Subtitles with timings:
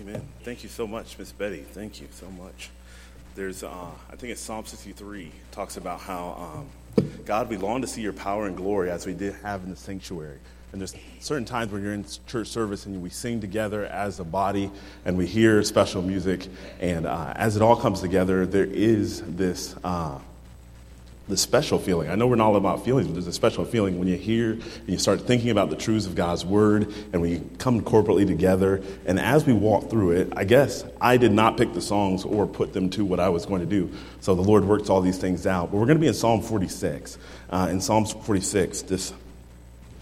[0.00, 0.26] Amen.
[0.42, 1.60] Thank you so much, Miss Betty.
[1.60, 2.70] Thank you so much.
[3.36, 6.66] There's, uh, I think it's Psalm 63 talks about how
[6.96, 9.70] um, God, we long to see your power and glory as we did have in
[9.70, 10.38] the sanctuary.
[10.72, 14.24] And there's certain times when you're in church service and we sing together as a
[14.24, 14.68] body
[15.04, 16.48] and we hear special music.
[16.80, 19.76] And uh, as it all comes together, there is this.
[19.84, 20.18] Uh,
[21.26, 22.10] the special feeling.
[22.10, 24.52] I know we're not all about feelings, but there's a special feeling when you hear
[24.52, 28.82] and you start thinking about the truths of God's word and we come corporately together.
[29.06, 32.46] And as we walk through it, I guess I did not pick the songs or
[32.46, 33.90] put them to what I was going to do.
[34.20, 35.70] So the Lord works all these things out.
[35.70, 37.16] But we're going to be in Psalm 46.
[37.48, 39.14] Uh, in Psalm 46 this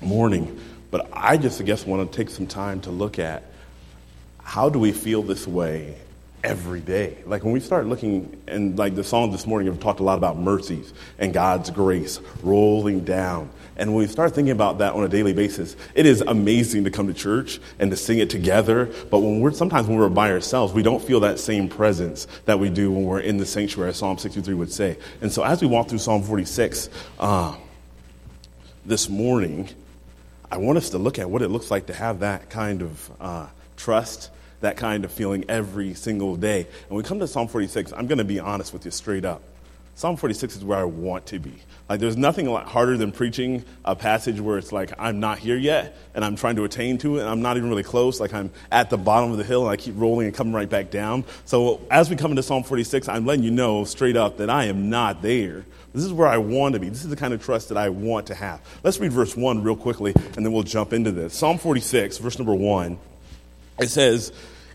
[0.01, 0.59] morning.
[0.91, 3.45] But I just, I guess, want to take some time to look at
[4.43, 5.97] how do we feel this way
[6.45, 7.19] every day.
[7.27, 10.19] Like when we start looking, and like the song this morning have talked a lot
[10.19, 13.51] about mercies and God's grace rolling down.
[13.77, 16.91] And when we start thinking about that on a daily basis, it is amazing to
[16.91, 18.87] come to church and to sing it together.
[19.11, 22.59] But when we're sometimes when we're by ourselves, we don't feel that same presence that
[22.59, 24.99] we do when we're in the sanctuary, as Psalm 63 would say.
[25.21, 27.57] And so as we walk through Psalm 46 uh,
[28.85, 29.69] this morning,
[30.51, 33.11] I want us to look at what it looks like to have that kind of
[33.21, 33.47] uh,
[33.77, 34.31] trust
[34.63, 36.61] that kind of feeling every single day.
[36.61, 39.25] And when we come to Psalm 46, I'm going to be honest with you straight
[39.25, 39.43] up.
[39.95, 41.53] Psalm 46 is where I want to be.
[41.89, 45.97] Like, there's nothing harder than preaching a passage where it's like, I'm not here yet,
[46.15, 48.19] and I'm trying to attain to it, and I'm not even really close.
[48.19, 50.69] Like, I'm at the bottom of the hill, and I keep rolling and coming right
[50.69, 51.25] back down.
[51.45, 54.65] So, as we come into Psalm 46, I'm letting you know straight up that I
[54.65, 55.67] am not there.
[55.93, 56.89] This is where I want to be.
[56.89, 58.63] This is the kind of trust that I want to have.
[58.83, 61.35] Let's read verse 1 real quickly, and then we'll jump into this.
[61.35, 62.99] Psalm 46, verse number 1.
[63.79, 64.33] It says,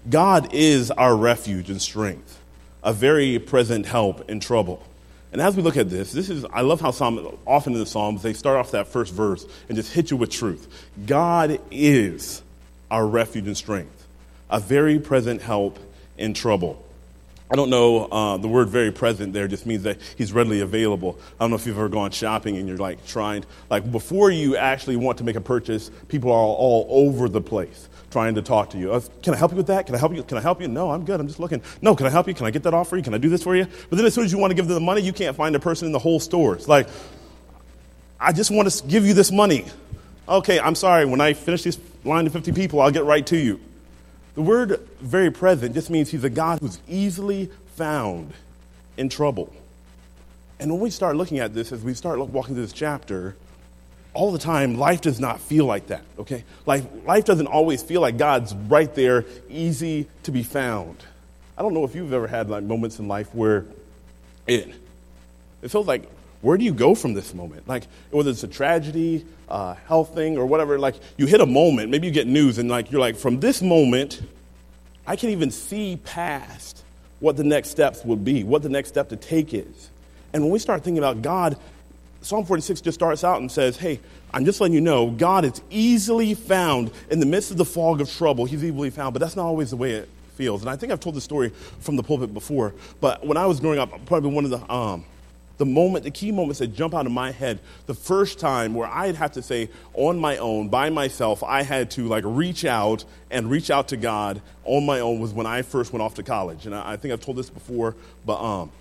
[0.10, 2.40] God is our refuge and strength,
[2.84, 4.84] a very present help in trouble.
[5.34, 7.86] And as we look at this, this is I love how Psalm often in the
[7.86, 10.68] Psalms they start off that first verse and just hit you with truth.
[11.06, 12.42] God is
[12.90, 14.08] our refuge and strength,
[14.50, 15.78] a very present help
[16.18, 16.84] in trouble.
[17.50, 21.18] I don't know, uh, the word very present there just means that he's readily available.
[21.40, 24.58] I don't know if you've ever gone shopping and you're like trying, like before you
[24.58, 28.42] actually want to make a purchase, people are all, all over the place trying to
[28.42, 28.94] talk to you.
[28.94, 29.86] Uh, can I help you with that?
[29.86, 30.24] Can I help you?
[30.24, 30.68] Can I help you?
[30.68, 31.20] No, I'm good.
[31.20, 31.62] I'm just looking.
[31.82, 32.34] No, can I help you?
[32.34, 33.04] Can I get that off for you?
[33.04, 33.68] Can I do this for you?
[33.90, 35.56] But then as soon as you want to give them the money, you can't find
[35.56, 36.56] a person in the whole store.
[36.56, 36.88] It's like,
[38.20, 39.66] I just want to give you this money.
[40.28, 41.06] Okay, I'm sorry.
[41.06, 43.60] When I finish this line of 50 people, I'll get right to you.
[44.36, 48.34] The word very present just means he's a God who's easily found
[48.96, 49.54] in trouble.
[50.60, 53.36] And when we start looking at this, as we start walking through this chapter,
[54.18, 56.44] all the time, life does not feel like that, okay?
[56.66, 60.98] Life, life doesn't always feel like God's right there, easy to be found.
[61.56, 63.66] I don't know if you've ever had like moments in life where
[64.48, 64.74] it,
[65.62, 66.10] it feels like,
[66.42, 67.68] where do you go from this moment?
[67.68, 71.92] Like, whether it's a tragedy, uh, health thing, or whatever, like, you hit a moment,
[71.92, 74.24] maybe you get news, and like, you're like, from this moment,
[75.06, 76.84] I can't even see past
[77.20, 79.92] what the next steps would be, what the next step to take is.
[80.34, 81.56] And when we start thinking about God,
[82.22, 84.00] Psalm 46 just starts out and says, Hey,
[84.34, 88.02] I'm just letting you know, God is easily found in the midst of the fog
[88.02, 88.46] of trouble.
[88.46, 90.62] He's easily found, but that's not always the way it feels.
[90.62, 93.60] And I think I've told this story from the pulpit before, but when I was
[93.60, 95.06] growing up, probably one of the, um,
[95.58, 98.88] the moment, the key moments that jump out of my head, the first time where
[98.88, 103.06] I'd have to say on my own, by myself, I had to like reach out
[103.32, 106.24] and reach out to God on my own was when I first went off to
[106.24, 106.66] college.
[106.66, 107.96] And I, I think I've told this before,
[108.26, 108.72] but um,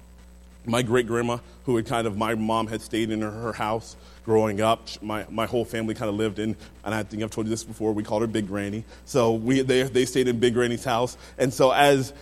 [0.66, 4.60] my great grandma, who had kind of, my mom had stayed in her house growing
[4.60, 4.88] up.
[5.00, 7.64] My, my whole family kind of lived in, and I think I've told you this
[7.64, 8.84] before, we called her Big Granny.
[9.04, 11.16] So we, they, they stayed in Big Granny's house.
[11.38, 12.12] And so as,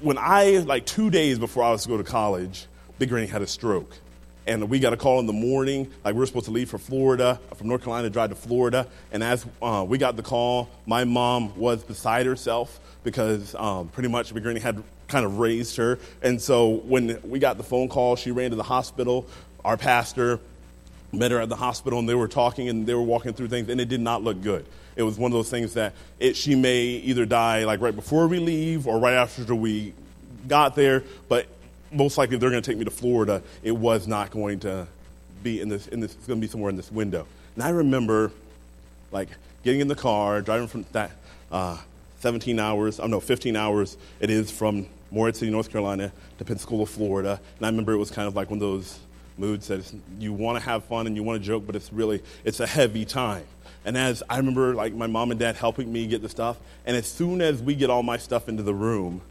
[0.00, 2.66] when I, like two days before I was to go to college,
[2.98, 3.96] Big Granny had a stroke.
[4.48, 6.78] And we got a call in the morning, like we were supposed to leave for
[6.78, 8.86] Florida, from North Carolina drive to Florida.
[9.12, 14.08] And as uh, we got the call, my mom was beside herself because um, pretty
[14.08, 15.98] much Granny had kind of raised her.
[16.22, 19.26] And so when we got the phone call, she ran to the hospital.
[19.66, 20.40] Our pastor
[21.12, 23.68] met her at the hospital, and they were talking and they were walking through things,
[23.68, 24.64] and it did not look good.
[24.96, 28.26] It was one of those things that it, she may either die like right before
[28.28, 29.92] we leave or right after we
[30.46, 31.46] got there, but
[31.90, 33.42] most likely they're going to take me to Florida.
[33.62, 34.86] It was not going to
[35.42, 35.86] be in this.
[35.88, 37.26] In this, it's going to be somewhere in this window.
[37.54, 38.32] And I remember,
[39.10, 39.28] like,
[39.64, 41.10] getting in the car, driving from that
[41.50, 41.78] uh,
[42.20, 43.00] 17 hours.
[43.00, 43.96] I oh, no, 15 hours.
[44.20, 47.40] It is from Morehead City, North Carolina, to Pensacola, Florida.
[47.56, 48.98] And I remember it was kind of like one of those
[49.38, 52.22] moods that you want to have fun and you want to joke, but it's really
[52.44, 53.44] it's a heavy time.
[53.84, 56.96] And as I remember, like my mom and dad helping me get the stuff, and
[56.96, 59.22] as soon as we get all my stuff into the room,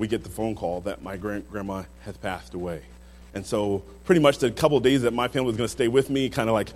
[0.00, 2.80] we get the phone call that my grand- grandma has passed away.
[3.34, 6.08] And so, pretty much the couple days that my family was going to stay with
[6.08, 6.70] me, kind of like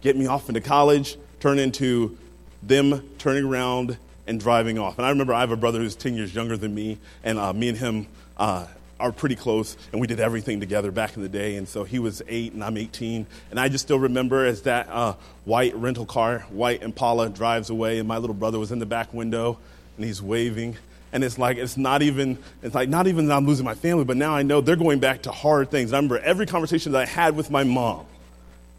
[0.00, 2.18] get me off into college, turn into
[2.64, 4.98] them turning around and driving off.
[4.98, 7.52] And I remember I have a brother who's 10 years younger than me, and uh,
[7.52, 8.66] me and him uh,
[8.98, 11.54] are pretty close, and we did everything together back in the day.
[11.54, 13.24] And so he was eight, and I'm 18.
[13.52, 18.00] And I just still remember as that uh, white rental car, white Impala, drives away,
[18.00, 19.58] and my little brother was in the back window,
[19.96, 20.76] and he's waving.
[21.14, 24.04] And it's like, it's not even, it's like, not even that I'm losing my family,
[24.04, 25.92] but now I know they're going back to hard things.
[25.92, 28.04] I remember every conversation that I had with my mom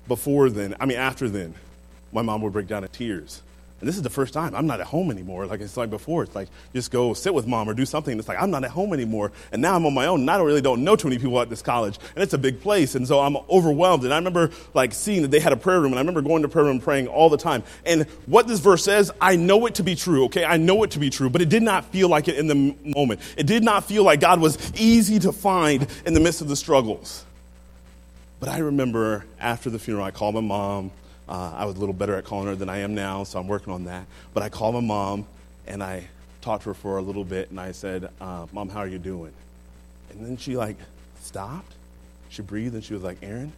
[0.10, 1.56] before then, I mean, after then,
[2.12, 3.42] my mom would break down in tears.
[3.82, 5.46] And this is the first time I'm not at home anymore.
[5.48, 8.18] Like it's like before, it's like just go sit with mom or do something.
[8.18, 9.34] It's like I'm not at home anymore.
[9.52, 10.22] And now I'm on my own.
[10.22, 12.00] And I don't really don't know too many people at this college.
[12.16, 12.96] And it's a big place.
[12.96, 14.04] And so I'm overwhelmed.
[14.06, 15.92] And I remember like seeing that they had a prayer room.
[15.92, 17.64] And I remember going to prayer room praying all the time.
[17.86, 20.26] And what this verse says, I know it to be true.
[20.26, 20.46] Okay.
[20.46, 22.76] I know it to be true, but it did not feel like it in the
[22.96, 23.20] moment.
[23.36, 26.56] It did not feel like God was easy to find in the midst of the
[26.56, 27.26] struggles.
[28.40, 30.92] But I remember after the funeral, I called my mom.
[31.28, 33.48] Uh, I was a little better at calling her than I am now, so I'm
[33.48, 34.06] working on that.
[34.34, 35.26] But I called my mom
[35.68, 36.08] and I
[36.42, 39.00] talked to her for a little bit and I said, uh, Mom, how are you
[39.00, 39.34] doing?
[40.12, 40.78] And then she like
[41.22, 41.74] stopped.
[42.30, 43.52] She breathed and she was like, Aaron,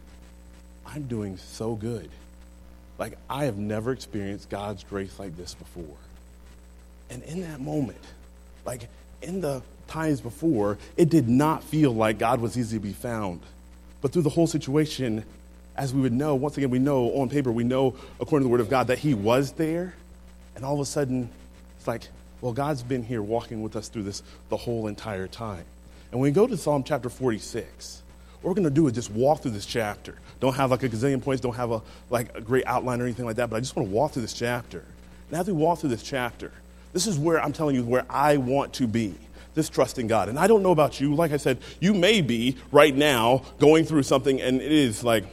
[0.86, 2.08] I'm doing so good.
[2.98, 5.96] Like, I have never experienced God's grace like this before.
[7.10, 8.02] And in that moment,
[8.64, 8.88] like
[9.22, 13.40] in the times before, it did not feel like God was easy to be found.
[14.00, 15.24] But through the whole situation,
[15.78, 18.52] as we would know, once again, we know on paper, we know according to the
[18.52, 19.94] Word of God that He was there.
[20.56, 21.30] And all of a sudden,
[21.78, 22.08] it's like,
[22.40, 25.64] well, God's been here walking with us through this the whole entire time.
[26.10, 28.02] And when we go to Psalm chapter 46,
[28.40, 30.16] what we're going to do is just walk through this chapter.
[30.40, 33.24] Don't have like a gazillion points, don't have a, like a great outline or anything
[33.24, 34.84] like that, but I just want to walk through this chapter.
[35.30, 36.50] And as we walk through this chapter,
[36.92, 39.14] this is where I'm telling you where I want to be
[39.54, 40.28] this trust in God.
[40.28, 41.14] And I don't know about you.
[41.14, 45.24] Like I said, you may be right now going through something and it is like,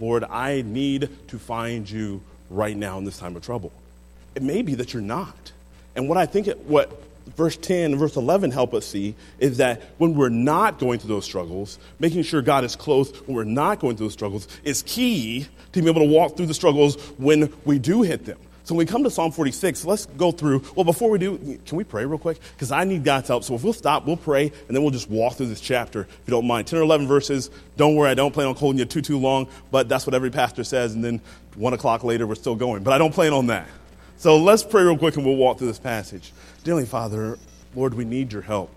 [0.00, 3.72] Lord, I need to find you right now in this time of trouble.
[4.34, 5.52] It may be that you're not.
[5.96, 7.02] And what I think it, what
[7.36, 11.14] verse 10 and verse 11 help us see is that when we're not going through
[11.14, 14.82] those struggles, making sure God is close when we're not going through those struggles is
[14.82, 18.38] key to be able to walk through the struggles when we do hit them.
[18.68, 20.62] So when we come to Psalm 46, let's go through.
[20.76, 22.38] Well, before we do, can we pray real quick?
[22.52, 23.42] Because I need God's help.
[23.42, 26.20] So if we'll stop, we'll pray, and then we'll just walk through this chapter, if
[26.26, 26.66] you don't mind.
[26.66, 27.50] 10 or 11 verses.
[27.78, 30.30] Don't worry, I don't plan on holding you too, too long, but that's what every
[30.30, 31.22] pastor says, and then
[31.54, 32.82] 1 o'clock later, we're still going.
[32.82, 33.66] But I don't plan on that.
[34.18, 36.34] So let's pray real quick, and we'll walk through this passage.
[36.62, 37.38] Dearly Father,
[37.74, 38.70] Lord, we need your help.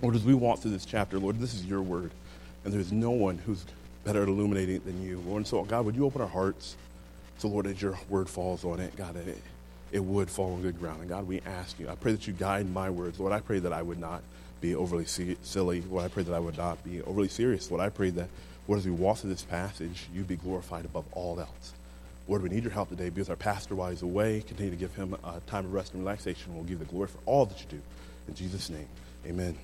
[0.00, 2.12] Lord, as we walk through this chapter, Lord, this is your word,
[2.64, 3.64] and there's no one who's
[4.04, 5.20] better at illuminating it than you.
[5.26, 6.76] Lord, and so, God, would you open our hearts?
[7.38, 9.38] So, Lord, as your word falls on it, God, it,
[9.92, 11.00] it would fall on good ground.
[11.00, 13.20] And God, we ask you, I pray that you guide my words.
[13.20, 14.22] Lord, I pray that I would not
[14.60, 15.82] be overly silly.
[15.82, 17.70] Lord, I pray that I would not be overly serious.
[17.70, 18.28] Lord, I pray that,
[18.68, 21.72] Lord, as we walk through this passage, you be glorified above all else.
[22.26, 24.94] Lord, we need your help today because our pastor, while he's away, continue to give
[24.96, 26.54] him a time of rest and relaxation.
[26.54, 27.80] We'll give the glory for all that you do.
[28.26, 28.88] In Jesus' name,
[29.26, 29.56] amen.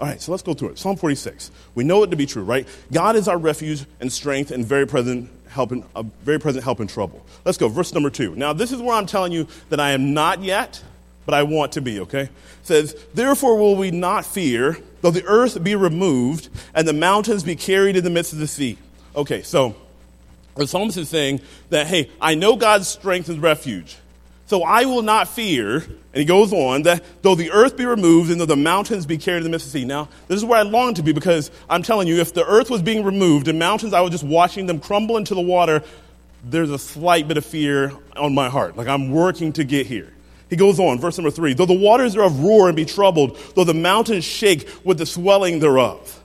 [0.00, 0.78] All right, so let's go through it.
[0.78, 1.50] Psalm 46.
[1.74, 2.68] We know it to be true, right?
[2.92, 6.80] God is our refuge and strength and very present help in, a very present help
[6.80, 7.24] in trouble.
[7.44, 7.68] Let's go.
[7.68, 8.34] Verse number two.
[8.34, 10.82] Now, this is where I'm telling you that I am not yet,
[11.24, 12.24] but I want to be, okay?
[12.24, 12.30] It
[12.62, 17.56] says, Therefore will we not fear, though the earth be removed and the mountains be
[17.56, 18.76] carried in the midst of the sea.
[19.14, 19.74] Okay, so
[20.56, 21.40] the psalmist is saying
[21.70, 23.96] that, hey, I know God's strength and refuge.
[24.46, 28.30] So I will not fear, and he goes on, that though the earth be removed
[28.30, 29.84] and though the mountains be carried in the midst of the sea.
[29.84, 32.70] Now, this is where I long to be because I'm telling you, if the earth
[32.70, 35.82] was being removed and mountains, I was just watching them crumble into the water,
[36.44, 38.76] there's a slight bit of fear on my heart.
[38.76, 40.12] Like I'm working to get here.
[40.48, 43.64] He goes on, verse number three, though the waters thereof roar and be troubled, though
[43.64, 46.22] the mountains shake with the swelling thereof.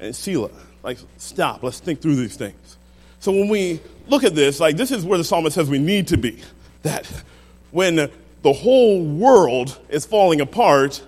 [0.00, 0.50] And Selah,
[0.82, 2.78] like, stop, let's think through these things.
[3.20, 6.08] So when we look at this, like, this is where the psalmist says we need
[6.08, 6.40] to be.
[6.82, 7.08] That
[7.70, 8.10] when
[8.42, 11.02] the whole world is falling apart,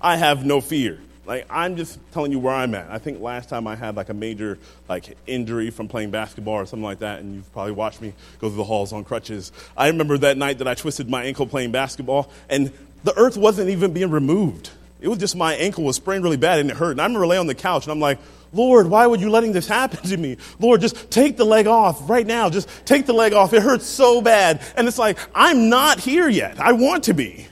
[0.00, 1.00] I have no fear.
[1.26, 2.88] Like I'm just telling you where I'm at.
[2.88, 4.58] I think last time I had like a major
[4.88, 8.48] like injury from playing basketball or something like that, and you've probably watched me go
[8.48, 9.50] through the halls on crutches.
[9.76, 13.70] I remember that night that I twisted my ankle playing basketball, and the earth wasn't
[13.70, 14.70] even being removed.
[15.00, 16.92] It was just my ankle was sprained really bad and it hurt.
[16.92, 18.18] And I remember laying on the couch and I'm like,
[18.56, 20.38] Lord, why would you letting this happen to me?
[20.58, 22.48] Lord, just take the leg off right now.
[22.48, 23.52] Just take the leg off.
[23.52, 24.62] It hurts so bad.
[24.76, 26.58] And it's like, I'm not here yet.
[26.58, 27.46] I want to be.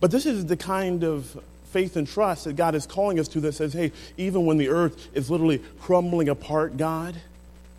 [0.00, 3.40] But this is the kind of faith and trust that God is calling us to
[3.40, 7.14] that says, hey, even when the earth is literally crumbling apart, God,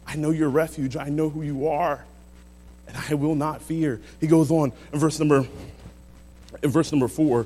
[0.08, 0.98] I know your refuge.
[0.98, 2.04] I know who you are.
[2.88, 4.02] And I will not fear.
[4.20, 5.48] He goes on in verse number,
[6.64, 7.46] in verse number four,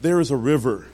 [0.00, 0.86] there is a river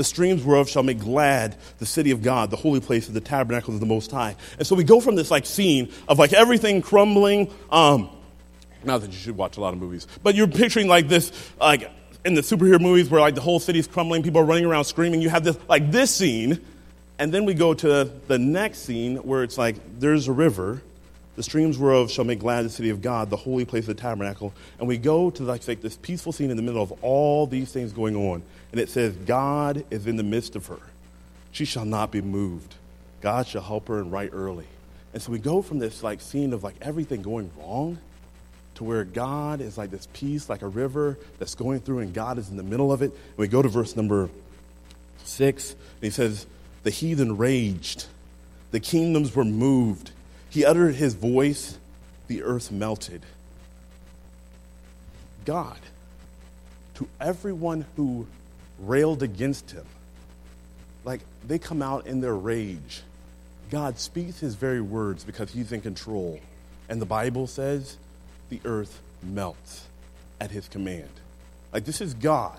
[0.00, 3.20] the streams whereof shall make glad the city of God, the holy place of the
[3.20, 4.34] tabernacles of the Most High.
[4.56, 7.52] And so we go from this like scene of like everything crumbling.
[7.68, 8.08] Um,
[8.82, 11.30] not that you should watch a lot of movies, but you're picturing like this
[11.60, 11.90] like
[12.24, 15.20] in the superhero movies where like the whole city's crumbling, people are running around screaming.
[15.20, 16.64] You have this like this scene,
[17.18, 20.80] and then we go to the next scene where it's like there's a river,
[21.40, 24.02] the streams whereof shall make glad the city of God, the holy place of the
[24.02, 27.46] tabernacle, and we go to like, like this peaceful scene in the middle of all
[27.46, 28.42] these things going on,
[28.72, 30.80] and it says God is in the midst of her.
[31.50, 32.74] She shall not be moved.
[33.22, 34.66] God shall help her and right early.
[35.14, 37.96] And so we go from this like scene of like everything going wrong
[38.74, 42.36] to where God is like this peace, like a river that's going through, and God
[42.36, 43.12] is in the middle of it.
[43.12, 44.28] And we go to verse number
[45.24, 46.44] six, and he says,
[46.82, 48.08] The heathen raged,
[48.72, 50.10] the kingdoms were moved.
[50.50, 51.78] He uttered his voice,
[52.26, 53.22] the earth melted.
[55.44, 55.78] God,
[56.96, 58.26] to everyone who
[58.80, 59.86] railed against him,
[61.04, 63.02] like they come out in their rage.
[63.70, 66.40] God speaks his very words because he's in control.
[66.88, 67.96] And the Bible says
[68.48, 69.86] the earth melts
[70.40, 71.08] at his command.
[71.72, 72.58] Like, this is God,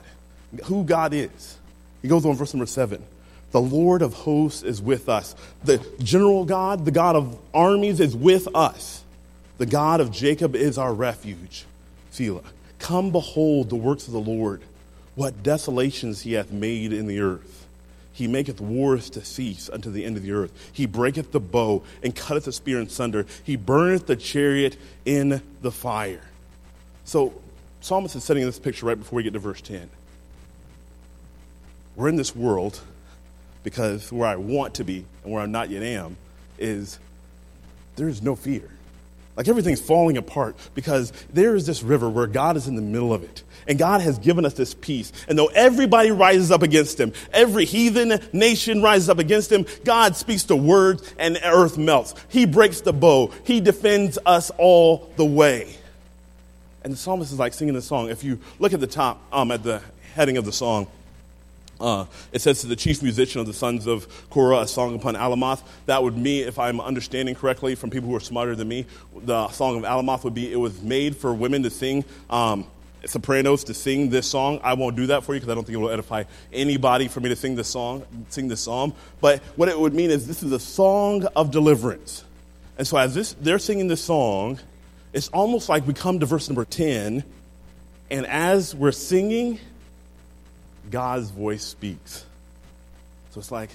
[0.66, 1.58] who God is.
[2.02, 3.04] He goes on, verse number seven.
[3.52, 5.36] The Lord of hosts is with us.
[5.64, 9.04] The general God, the God of armies, is with us.
[9.58, 11.66] The God of Jacob is our refuge.
[12.12, 12.42] Selah.
[12.80, 14.62] Come behold the works of the Lord,
[15.16, 17.68] what desolations he hath made in the earth.
[18.14, 20.52] He maketh wars to cease unto the end of the earth.
[20.74, 23.26] He breaketh the bow and cutteth the spear in sunder.
[23.44, 26.22] He burneth the chariot in the fire.
[27.06, 27.34] So,
[27.82, 29.90] Psalmist is setting this picture right before we get to verse 10.
[31.96, 32.80] We're in this world
[33.64, 36.18] because where I want to be and where I'm not yet am
[36.58, 37.00] is
[37.96, 38.70] there is no fear.
[39.38, 43.14] Like everything's falling apart because there is this river where God is in the middle
[43.14, 43.44] of it.
[43.68, 45.12] And God has given us this peace.
[45.28, 50.16] And though everybody rises up against him, every heathen nation rises up against him, God
[50.16, 52.16] speaks the words and earth melts.
[52.28, 53.32] He breaks the bow.
[53.44, 55.76] He defends us all the way.
[56.84, 58.10] And the psalmist is like singing the song.
[58.10, 59.82] If you look at the top, um, at the
[60.16, 60.88] heading of the song,
[61.82, 65.16] uh, it says to the chief musician of the sons of Korah, a song upon
[65.16, 65.64] Alamoth.
[65.88, 68.86] That would mean, if I'm understanding correctly from people who are smarter than me,
[69.16, 72.66] the song of Alamoth would be it was made for women to sing, um,
[73.06, 74.60] sopranos to sing this song.
[74.64, 76.24] I won't do that for you because I don't think it will edify
[76.54, 78.94] anybody for me to sing this song, sing this psalm.
[79.20, 82.24] But what it would mean is this is a song of deliverance.
[82.78, 84.60] And so as this, they're singing this song,
[85.14, 87.24] it's almost like we come to verse number 10,
[88.10, 89.60] and as we're singing,
[90.92, 92.26] God's voice speaks.
[93.32, 93.70] So it's like,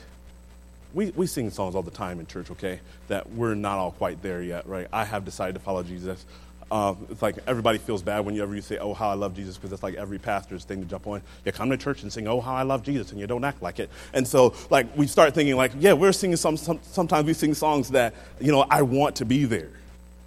[0.94, 4.22] we, we sing songs all the time in church, okay, that we're not all quite
[4.22, 4.86] there yet, right?
[4.92, 6.24] I have decided to follow Jesus.
[6.70, 9.72] Uh, it's like everybody feels bad whenever you say, oh, how I love Jesus, because
[9.72, 11.22] it's like every pastor's thing to jump on.
[11.44, 13.62] You come to church and sing, oh, how I love Jesus, and you don't act
[13.62, 13.88] like it.
[14.12, 17.54] And so, like, we start thinking, like, yeah, we're singing some, some sometimes we sing
[17.54, 19.70] songs that, you know, I want to be there.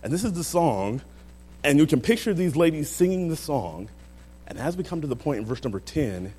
[0.02, 1.02] And this is the song,
[1.64, 3.90] and you can picture these ladies singing the song.
[4.48, 6.34] And as we come to the point in verse number 10,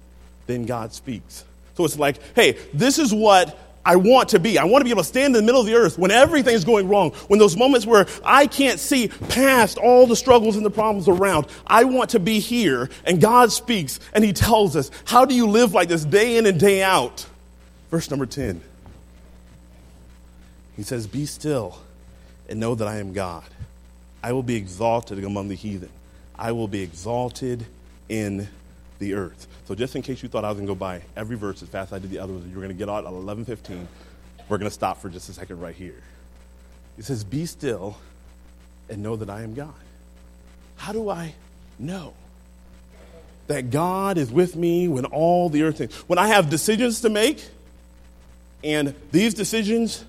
[0.51, 1.45] then God speaks.
[1.75, 4.59] So it's like, hey, this is what I want to be.
[4.59, 6.65] I want to be able to stand in the middle of the earth when everything's
[6.65, 10.71] going wrong, when those moments where I can't see past all the struggles and the
[10.71, 11.47] problems around.
[11.67, 15.47] I want to be here, and God speaks, and He tells us, how do you
[15.47, 17.27] live like this day in and day out?
[17.91, 18.61] Verse number 10.
[20.77, 21.79] He says, Be still
[22.49, 23.45] and know that I am God.
[24.23, 25.91] I will be exalted among the heathen.
[26.39, 27.67] I will be exalted
[28.09, 28.49] in
[29.01, 29.49] the earth.
[29.67, 31.69] So just in case you thought I was going to go by every verse as
[31.69, 33.87] fast as I did the other ones, you're going to get out at 11:15.
[34.49, 36.03] We're going to stop for just a second right here.
[36.97, 37.97] It says, "Be still
[38.89, 39.75] and know that I am God."
[40.77, 41.35] How do I
[41.79, 42.15] know
[43.49, 47.11] that God is with me when all the earth things, when I have decisions to
[47.11, 47.45] make,
[48.63, 50.05] and these decisions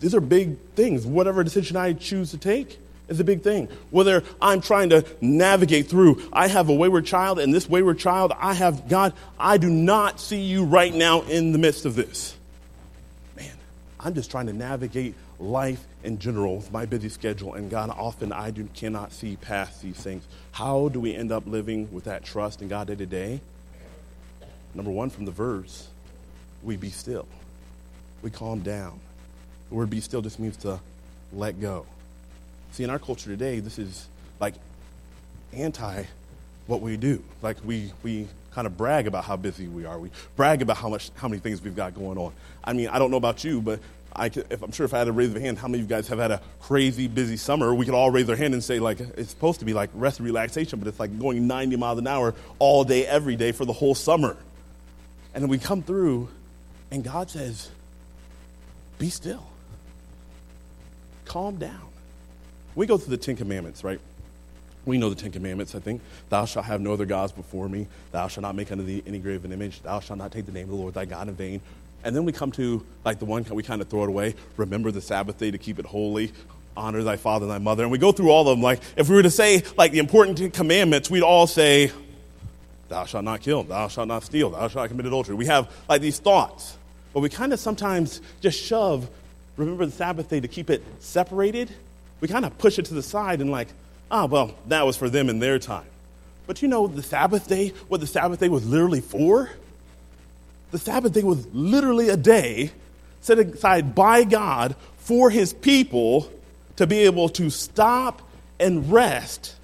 [0.00, 1.06] these are big things.
[1.06, 3.68] Whatever decision I choose to take, is a big thing.
[3.90, 8.32] Whether I'm trying to navigate through, I have a wayward child, and this wayward child,
[8.38, 12.34] I have, God, I do not see you right now in the midst of this.
[13.36, 13.54] Man,
[14.00, 18.32] I'm just trying to navigate life in general with my busy schedule, and God, often
[18.32, 20.24] I do, cannot see past these things.
[20.52, 23.40] How do we end up living with that trust in God day to day?
[24.74, 25.88] Number one, from the verse,
[26.62, 27.26] we be still.
[28.22, 28.98] We calm down.
[29.68, 30.80] The word be still just means to
[31.32, 31.86] let go.
[32.76, 34.06] See, in our culture today, this is
[34.38, 34.52] like
[35.54, 36.04] anti
[36.66, 37.24] what we do.
[37.40, 39.98] Like we, we kind of brag about how busy we are.
[39.98, 42.34] We brag about how much, how many things we've got going on.
[42.62, 43.80] I mean, I don't know about you, but
[44.14, 45.88] I could, if I'm sure if I had to raise a hand, how many of
[45.88, 47.74] you guys have had a crazy busy summer?
[47.74, 50.18] We could all raise our hand and say like it's supposed to be like rest
[50.18, 53.64] and relaxation, but it's like going 90 miles an hour all day, every day for
[53.64, 54.36] the whole summer.
[55.32, 56.28] And then we come through,
[56.90, 57.70] and God says,
[58.98, 59.46] "Be still,
[61.24, 61.85] calm down."
[62.76, 63.98] We go through the Ten Commandments, right?
[64.84, 66.00] We know the Ten Commandments, I think.
[66.28, 67.88] Thou shalt have no other gods before me.
[68.12, 69.82] Thou shalt not make unto thee any graven image.
[69.82, 71.60] Thou shalt not take the name of the Lord thy God in vain.
[72.04, 74.36] And then we come to like the one we kind of throw it away.
[74.56, 76.32] Remember the Sabbath day to keep it holy.
[76.76, 77.82] Honor thy father and thy mother.
[77.82, 78.62] And we go through all of them.
[78.62, 81.90] Like if we were to say like the important commandments, we'd all say,
[82.88, 83.64] Thou shalt not kill.
[83.64, 84.50] Thou shalt not steal.
[84.50, 85.34] Thou shalt not commit adultery.
[85.34, 86.78] We have like these thoughts,
[87.12, 89.08] but we kind of sometimes just shove.
[89.56, 91.72] Remember the Sabbath day to keep it separated.
[92.20, 93.68] We kind of push it to the side and like,
[94.10, 95.86] ah, oh, well, that was for them in their time.
[96.46, 99.50] But you know, the Sabbath day, what the Sabbath day was literally for?
[100.70, 102.70] The Sabbath day was literally a day
[103.20, 106.30] set aside by God for his people
[106.76, 108.22] to be able to stop
[108.60, 109.54] and rest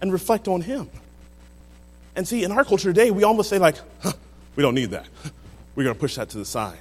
[0.00, 0.90] and reflect on him.
[2.14, 4.12] And see, in our culture today, we almost say, like, huh,
[4.54, 5.06] we don't need that.
[5.74, 6.78] We're going to push that to the side.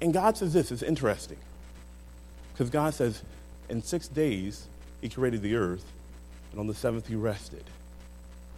[0.00, 1.36] And God says this, is interesting.
[2.52, 3.22] Because God says,
[3.68, 4.66] in six days,
[5.00, 5.84] He created the earth,
[6.50, 7.64] and on the seventh, He rested.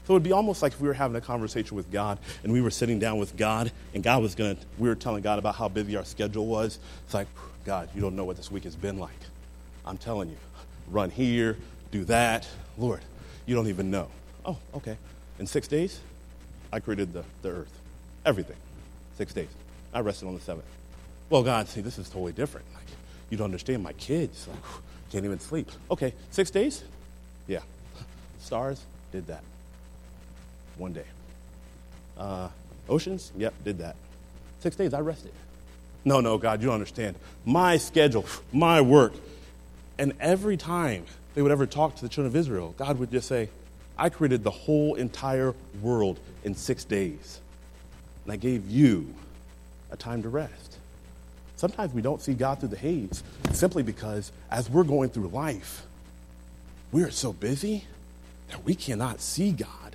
[0.06, 2.52] So it would be almost like if we were having a conversation with God and
[2.52, 5.38] we were sitting down with God and God was going to, we were telling God
[5.38, 6.80] about how busy our schedule was.
[7.04, 7.28] It's like,
[7.64, 9.18] God, you don't know what this week has been like.
[9.86, 10.36] I'm telling you,
[10.90, 11.56] run here,
[11.92, 12.48] do that.
[12.76, 13.02] Lord,
[13.46, 14.08] you don't even know.
[14.44, 14.96] Oh, okay.
[15.38, 16.00] In six days,
[16.72, 17.72] I created the, the earth,
[18.24, 18.56] everything.
[19.16, 19.48] Six days.
[19.92, 20.66] I rested on the seventh.
[21.28, 22.66] Well, God, see, this is totally different.
[22.74, 22.86] Like,
[23.28, 24.48] you don't understand my kids.
[24.48, 24.58] Like,
[25.10, 25.70] can't even sleep.
[25.90, 26.84] Okay, six days?
[27.46, 27.60] Yeah.
[28.40, 28.80] Stars
[29.12, 29.42] did that.
[30.76, 31.04] One day.
[32.16, 32.48] Uh,
[32.88, 33.32] oceans?
[33.36, 33.96] Yep, did that.
[34.60, 35.32] Six days, I rested.
[36.04, 37.16] No, no, God, you don't understand.
[37.44, 39.12] My schedule, my work.
[39.98, 43.28] And every time they would ever talk to the children of Israel, God would just
[43.28, 43.48] say,
[43.98, 47.40] I created the whole entire world in six days.
[48.24, 49.14] And I gave you
[49.90, 50.69] a time to rest.
[51.60, 55.82] Sometimes we don't see God through the haze simply because as we're going through life,
[56.90, 57.84] we are so busy
[58.48, 59.94] that we cannot see God.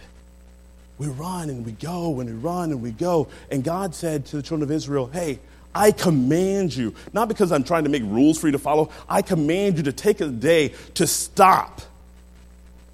[0.99, 3.29] We run and we go and we run and we go.
[3.49, 5.39] And God said to the children of Israel, Hey,
[5.73, 9.23] I command you, not because I'm trying to make rules for you to follow, I
[9.23, 11.81] command you to take a day to stop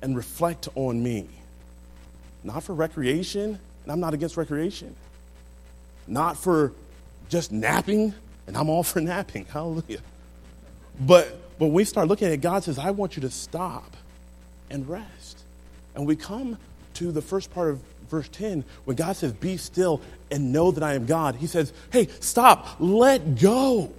[0.02, 1.28] and reflect on me.
[2.46, 4.96] Not for recreation, and I'm not against recreation.
[6.08, 6.72] Not for
[7.28, 8.14] just napping,
[8.52, 9.46] and I'm all for napping.
[9.50, 10.02] Hallelujah.
[11.00, 13.96] But when we start looking at it, God says, I want you to stop
[14.70, 15.40] and rest.
[15.96, 16.58] And we come
[16.96, 20.84] to the first part of verse 10 when God says, Be still and know that
[20.84, 21.36] I am God.
[21.36, 23.94] He says, Hey, stop, let go.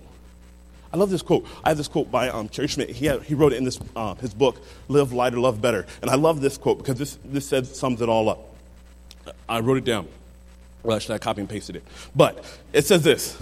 [0.93, 1.47] I love this quote.
[1.65, 2.91] I have this quote by um, Kerry Schmidt.
[2.91, 5.87] He, had, he wrote it in this, uh, his book, Live Lighter, Love Better.
[6.03, 8.55] And I love this quote because this, this says, sums it all up.
[9.49, 10.09] I wrote it down.
[10.83, 11.85] Well, actually, I copy and pasted it.
[12.15, 13.38] But it says this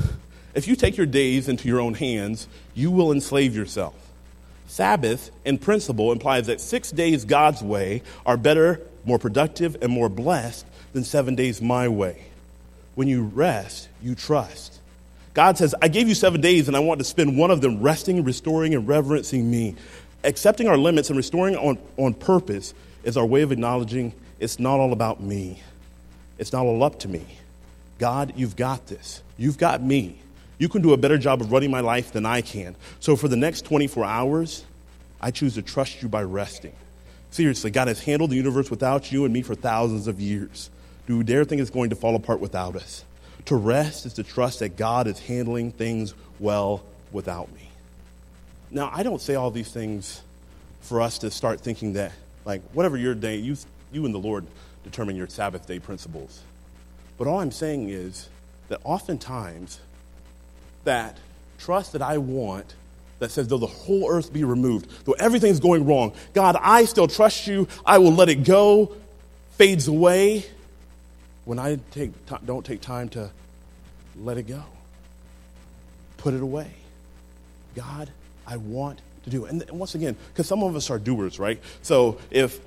[0.54, 3.94] If you take your days into your own hands, you will enslave yourself.
[4.66, 10.08] Sabbath, in principle, implies that six days God's way are better, more productive, and more
[10.08, 12.24] blessed than seven days my way.
[12.94, 14.80] When you rest, you trust.
[15.34, 17.80] God says, I gave you seven days and I want to spend one of them
[17.80, 19.76] resting, restoring, and reverencing me.
[20.24, 24.80] Accepting our limits and restoring on, on purpose is our way of acknowledging it's not
[24.80, 25.62] all about me.
[26.38, 27.24] It's not all up to me.
[27.98, 29.22] God, you've got this.
[29.38, 30.18] You've got me.
[30.60, 32.76] You can do a better job of running my life than I can.
[33.00, 34.62] So for the next 24 hours,
[35.18, 36.74] I choose to trust you by resting.
[37.30, 40.68] Seriously, God has handled the universe without you and me for thousands of years.
[41.06, 43.06] Do you dare think it's going to fall apart without us?
[43.46, 47.70] To rest is to trust that God is handling things well without me.
[48.70, 50.20] Now, I don't say all these things
[50.82, 52.12] for us to start thinking that,
[52.44, 53.56] like, whatever your day, you,
[53.92, 54.44] you and the Lord
[54.84, 56.42] determine your Sabbath day principles.
[57.16, 58.28] But all I'm saying is
[58.68, 59.80] that oftentimes,
[60.84, 61.18] that
[61.58, 62.74] trust that I want
[63.18, 67.06] that says, though the whole earth be removed, though everything's going wrong, God, I still
[67.06, 68.92] trust you, I will let it go,
[69.56, 70.46] fades away
[71.44, 72.12] when I take,
[72.46, 73.30] don't take time to
[74.16, 74.62] let it go,
[76.16, 76.70] put it away.
[77.74, 78.10] God,
[78.46, 79.44] I want to do.
[79.44, 81.60] And once again, because some of us are doers, right?
[81.82, 82.58] So if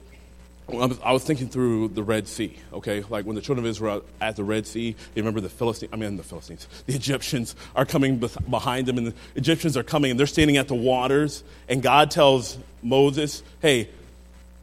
[0.69, 3.03] I was thinking through the Red Sea, okay?
[3.09, 5.91] Like when the children of Israel are at the Red Sea, you remember the Philistines,
[5.91, 8.17] I mean, the Philistines, the Egyptians are coming
[8.49, 12.11] behind them, and the Egyptians are coming, and they're standing at the waters, and God
[12.11, 13.89] tells Moses, hey,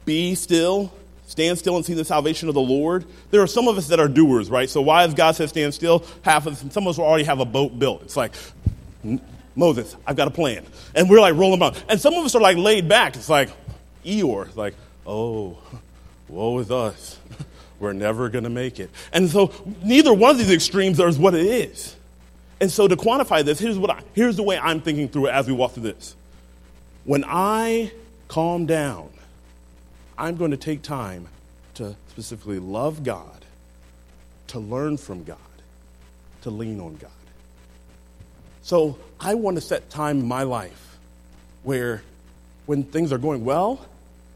[0.07, 0.91] be still
[1.31, 3.05] stand still and see the salvation of the Lord.
[3.31, 4.69] There are some of us that are doers, right?
[4.69, 6.05] So why does God say stand still?
[6.23, 8.03] Half of us, some of us already have a boat built.
[8.03, 8.33] It's like,
[9.55, 10.67] Moses, I've got a plan.
[10.95, 11.83] And we're like rolling around.
[11.89, 13.15] And some of us are like laid back.
[13.15, 13.51] It's like,
[14.05, 14.55] Eeyore.
[14.57, 14.75] Like,
[15.07, 15.59] oh,
[16.31, 17.19] woe is us.
[17.81, 18.91] We're never going to make it.
[19.13, 21.97] And so neither one of these extremes is what it is.
[22.61, 25.31] And so to quantify this, here's, what I, here's the way I'm thinking through it
[25.31, 26.15] as we walk through this.
[27.05, 27.91] When I
[28.29, 29.09] calm down,
[30.19, 31.27] I'm going to take time
[31.75, 33.47] to specifically love God,
[34.49, 35.39] to learn from God,
[36.43, 37.11] to lean on God.
[38.63, 40.99] So I want to set time in my life
[41.63, 42.03] where
[42.67, 43.85] when things are going well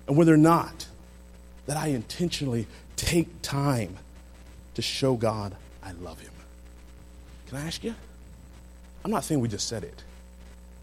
[0.08, 0.86] and when they're not,
[1.66, 3.96] that I intentionally take time
[4.74, 6.32] to show God I love Him.
[7.48, 7.94] Can I ask you?
[9.04, 10.02] I'm not saying we just said it.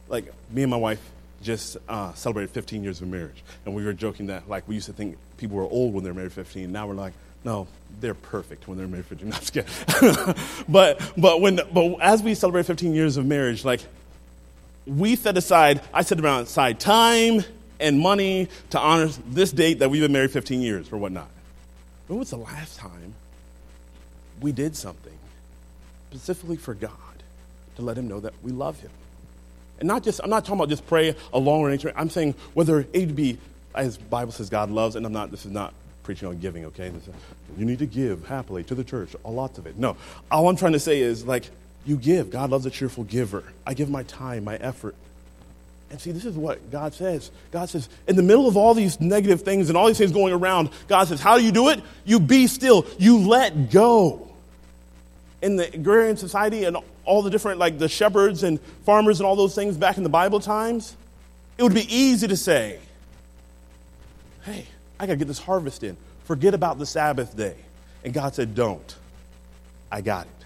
[0.08, 1.02] Like, me and my wife
[1.42, 4.86] just uh, celebrated 15 years of marriage, and we were joking that, like, we used
[4.86, 6.72] to think people were old when they were married 15.
[6.72, 7.14] Now we're like,
[7.44, 7.68] no,
[8.00, 9.28] they're perfect when they're married 15.
[9.30, 10.36] No, I'm just kidding.
[10.70, 13.82] but, but, when, but as we celebrate 15 years of marriage, like,
[14.86, 17.44] we set aside, I set around aside time
[17.82, 21.30] and money to honor this date that we've been married 15 years or whatnot.
[22.08, 23.14] When was the last time
[24.40, 25.18] we did something
[26.10, 26.92] specifically for God
[27.76, 28.92] to let Him know that we love Him?
[29.80, 31.92] And not just, I'm not talking about just pray along or anything.
[31.96, 33.40] I'm saying whether it be,
[33.74, 36.92] as Bible says, God loves, and I'm not, this is not preaching on giving, okay?
[37.58, 39.78] You need to give happily to the church, a lot of it.
[39.78, 39.98] No.
[40.30, 41.50] All I'm trying to say is, like,
[41.86, 42.30] you give.
[42.30, 43.44] God loves a cheerful giver.
[43.66, 44.96] I give my time, my effort.
[45.92, 47.32] And see, this is what God says.
[47.52, 50.34] God says, in the middle of all these negative things and all these things going
[50.34, 51.84] around, God says, how do you do it?
[52.06, 52.86] You be still.
[52.98, 54.30] You let go.
[55.42, 59.36] In the agrarian society and all the different, like the shepherds and farmers and all
[59.36, 60.96] those things back in the Bible times,
[61.58, 62.80] it would be easy to say,
[64.44, 64.66] hey,
[64.98, 65.98] I got to get this harvest in.
[66.24, 67.56] Forget about the Sabbath day.
[68.06, 68.96] And God said, don't.
[69.92, 70.46] I got it.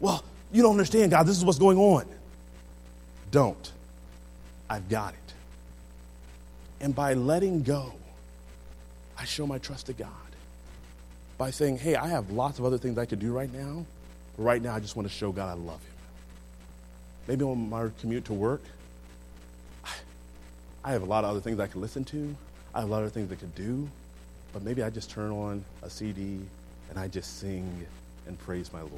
[0.00, 1.26] Well, you don't understand, God.
[1.26, 2.04] This is what's going on.
[3.30, 3.72] Don't.
[4.68, 5.34] I've got it.
[6.80, 7.92] And by letting go,
[9.18, 10.10] I show my trust to God.
[11.38, 13.84] By saying, hey, I have lots of other things I could do right now.
[14.36, 15.94] But right now, I just want to show God I love Him.
[17.26, 18.62] Maybe on my commute to work,
[20.84, 22.36] I have a lot of other things I could listen to.
[22.74, 23.88] I have a lot of things I could do.
[24.52, 26.40] But maybe I just turn on a CD
[26.90, 27.86] and I just sing
[28.26, 28.92] and praise my Lord.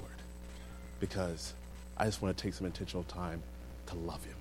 [0.98, 1.55] Because
[1.96, 3.42] I just want to take some intentional time
[3.87, 4.35] to love Him.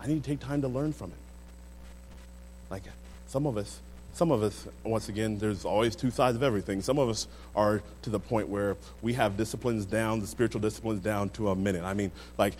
[0.00, 1.18] I need to take time to learn from it.
[2.70, 2.82] Like
[3.26, 3.80] some of us,
[4.14, 6.82] some of us, once again, there's always two sides of everything.
[6.82, 11.00] Some of us are to the point where we have disciplines down, the spiritual disciplines
[11.00, 11.84] down to a minute.
[11.84, 12.54] I mean, like,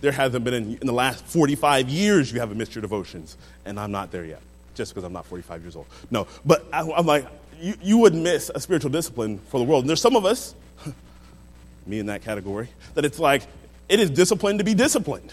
[0.00, 3.78] there hasn't been in, in the last 45 years you haven't missed your devotions, and
[3.78, 4.40] I'm not there yet,
[4.74, 5.86] just because I'm not 45 years old.
[6.10, 7.26] No, but I, I'm like,
[7.60, 9.84] you, you would miss a spiritual discipline for the world.
[9.84, 10.54] And there's some of us,
[11.86, 13.42] me in that category, that it's like,
[13.88, 15.32] it is discipline to be disciplined.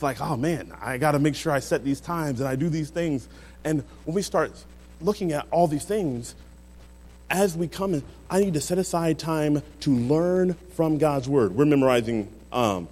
[0.00, 2.56] It's like, oh man, I got to make sure I set these times and I
[2.56, 3.28] do these things.
[3.64, 4.50] And when we start
[5.02, 6.34] looking at all these things,
[7.28, 11.54] as we come in, I need to set aside time to learn from God's word.
[11.54, 12.88] We're memorizing um,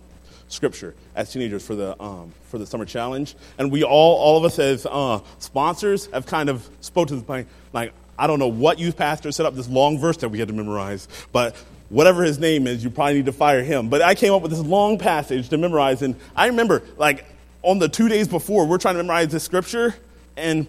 [0.49, 4.45] scripture as teenagers for the um, for the summer challenge, and we all all of
[4.45, 8.49] us as uh, sponsors have kind of spoke to the point like I don't know
[8.49, 11.57] what youth pastor set up this long verse that we had to memorize, but
[11.89, 13.89] whatever his name is, you probably need to fire him.
[13.89, 17.25] But I came up with this long passage to memorize, and I remember, like,
[17.63, 19.95] on the two days before, we're trying to memorize this scripture,
[20.37, 20.67] and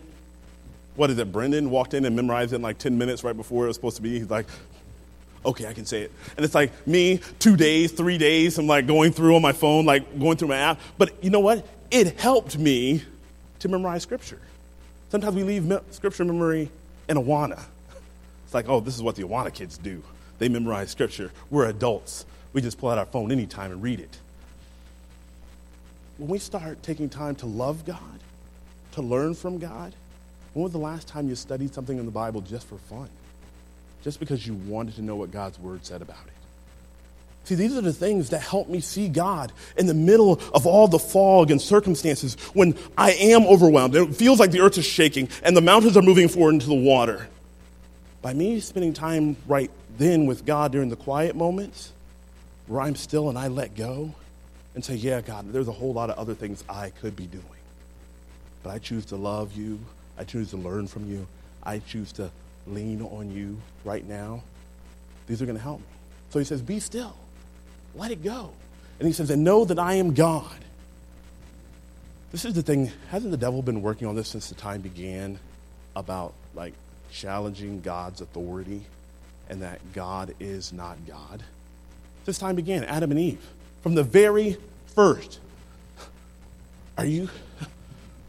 [0.96, 1.32] what is it?
[1.32, 3.96] Brendan walked in and memorized it in like 10 minutes right before it was supposed
[3.96, 4.20] to be.
[4.20, 4.48] He's like,
[5.46, 6.12] okay, I can say it.
[6.36, 9.86] And it's like me, two days, three days, I'm like going through on my phone,
[9.86, 10.80] like going through my app.
[10.98, 11.66] But you know what?
[11.90, 13.04] It helped me
[13.60, 14.40] to memorize scripture.
[15.10, 16.70] Sometimes we leave me- scripture memory
[17.08, 17.64] in Awana.
[18.46, 20.04] It's like, oh, this is what the Awana kids do.
[20.40, 21.32] They memorize scripture.
[21.50, 22.26] We're adults.
[22.54, 24.18] We just pull out our phone anytime and read it.
[26.18, 28.00] When we start taking time to love God,
[28.94, 29.94] to learn from God,
[30.54, 33.10] when was the last time you studied something in the Bible just for fun?
[34.04, 36.34] Just because you wanted to know what God's word said about it?
[37.44, 40.88] See, these are the things that help me see God in the middle of all
[40.88, 45.30] the fog and circumstances when I am overwhelmed it feels like the earth is shaking
[45.44, 47.28] and the mountains are moving forward into the water.
[48.22, 51.92] By me spending time right then with God during the quiet moments
[52.68, 54.14] where I'm still and I let go
[54.76, 57.44] and say, Yeah, God, there's a whole lot of other things I could be doing.
[58.64, 59.80] But I choose to love you.
[60.18, 61.26] I choose to learn from you.
[61.64, 62.30] I choose to
[62.68, 64.44] lean on you right now.
[65.28, 65.86] These are going to help me.
[66.30, 67.16] So he says, Be still.
[67.96, 68.52] Let it go.
[69.00, 70.58] And he says, And know that I am God.
[72.32, 72.92] This is the thing.
[73.10, 75.40] Hasn't the devil been working on this since the time began
[75.96, 76.74] about like
[77.12, 78.82] challenging God's authority
[79.50, 81.44] and that God is not God?
[82.26, 83.46] This time began, Adam and Eve.
[83.82, 85.40] From the very first.
[86.98, 87.30] Are you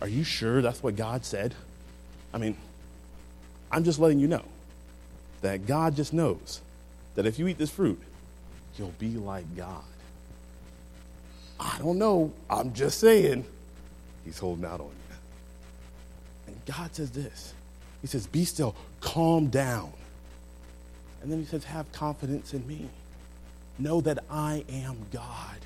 [0.01, 1.55] are you sure that's what God said?
[2.33, 2.57] I mean,
[3.71, 4.45] I'm just letting you know
[5.43, 6.61] that God just knows
[7.15, 8.01] that if you eat this fruit,
[8.79, 9.83] you'll be like God.
[11.59, 12.33] I don't know.
[12.49, 13.45] I'm just saying.
[14.25, 15.17] He's holding out on you.
[16.47, 17.53] And God says this
[18.01, 19.93] He says, Be still, calm down.
[21.23, 22.89] And then he says, Have confidence in me.
[23.79, 25.59] Know that I am God.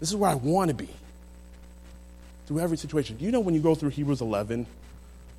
[0.00, 0.88] This is where I want to be
[2.46, 3.16] through every situation.
[3.16, 4.66] Do you know when you go through Hebrews 11,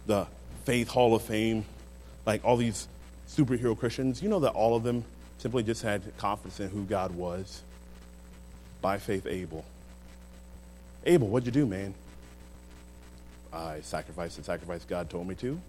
[0.06, 0.28] the
[0.65, 1.65] Faith Hall of Fame,
[2.25, 2.88] like all these
[3.30, 5.04] superhero Christians, you know that all of them
[5.38, 7.62] simply just had confidence in who God was?
[8.82, 9.63] By faith, Abel.
[11.06, 11.93] Abel, what'd you do, man?
[13.51, 15.59] I sacrificed the sacrifice God told me to.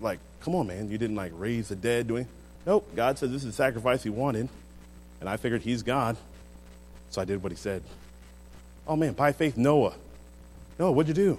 [0.00, 0.90] Like, come on, man.
[0.90, 2.26] You didn't like raise the dead doing.
[2.66, 2.88] Nope.
[2.96, 4.48] God said this is the sacrifice he wanted.
[5.20, 6.16] And I figured he's God.
[7.10, 7.82] So I did what he said.
[8.86, 9.94] Oh man, by faith, Noah.
[10.78, 11.38] Noah, what'd you do?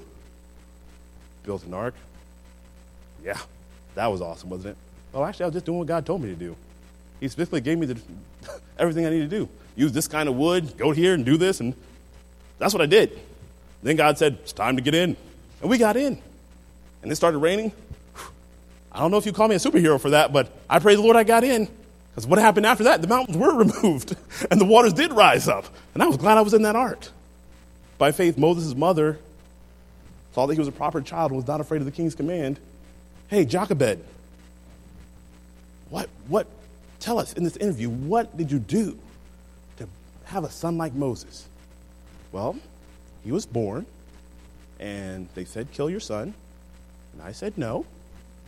[1.43, 1.95] Built an ark.
[3.24, 3.39] Yeah,
[3.95, 4.78] that was awesome, wasn't it?
[5.13, 6.56] Well, actually, I was just doing what God told me to do.
[7.19, 8.00] He specifically gave me the,
[8.80, 9.50] everything I need to do.
[9.76, 11.74] Use this kind of wood, go here and do this, and
[12.58, 13.19] that's what I did.
[13.84, 15.15] Then God said, It's time to get in.
[15.62, 16.22] And we got in.
[17.02, 17.72] And it started raining.
[18.91, 21.02] I don't know if you call me a superhero for that, but I pray the
[21.02, 21.67] Lord I got in.
[22.12, 23.02] Because what happened after that?
[23.02, 24.15] The mountains were removed,
[24.50, 25.65] and the waters did rise up.
[25.94, 27.08] And I was glad I was in that ark.
[27.98, 29.20] By faith, Moses' mother
[30.34, 32.60] saw that he was a proper child and was not afraid of the king's command.
[33.30, 34.04] Hey, Jochebed,
[35.89, 36.48] what, what,
[37.00, 38.98] tell us in this interview, what did you do
[39.78, 39.88] to
[40.26, 41.48] have a son like Moses?
[42.32, 42.58] Well,
[43.23, 43.86] he was born,
[44.79, 46.34] and they said, kill your son.
[47.13, 47.86] And I said, no,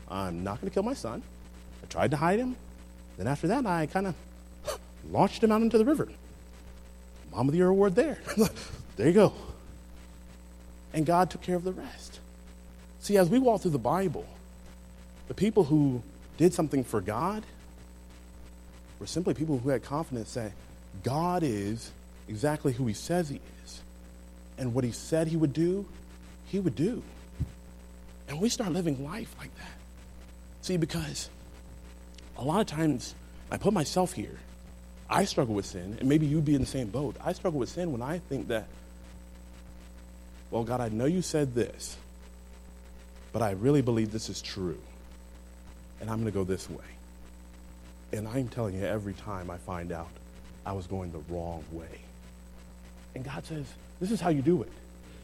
[0.10, 1.22] I'm not going to kill my son.
[1.84, 2.56] I tried to hide him.
[3.18, 4.16] Then after that, I kind of
[5.12, 6.10] launched him out into the river.
[7.32, 8.20] Mom of the Year award there.
[8.96, 9.34] there you go.
[10.94, 12.20] And God took care of the rest.
[13.00, 14.26] See, as we walk through the Bible,
[15.28, 16.02] the people who
[16.38, 17.44] did something for God
[19.00, 20.52] were simply people who had confidence that
[21.04, 21.92] God is
[22.28, 23.82] exactly who he says he is.
[24.64, 25.86] And what he said he would do,
[26.46, 27.04] he would do.
[28.30, 29.74] And we start living life like that.
[30.62, 31.30] See, because
[32.38, 33.14] a lot of times,
[33.52, 34.40] I put myself here,
[35.10, 37.18] I struggle with sin, and maybe you'd be in the same boat.
[37.22, 38.68] I struggle with sin when I think that,
[40.50, 41.98] well, God, I know you said this,
[43.34, 44.80] but I really believe this is true,
[46.00, 46.86] and I'm going to go this way.
[48.14, 50.08] And I'm telling you, every time I find out
[50.66, 52.00] I was going the wrong way.
[53.14, 53.66] And God says,
[54.04, 54.70] This is how you do it.